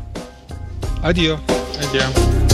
[1.02, 1.38] Adijo.
[1.80, 2.45] Adijo.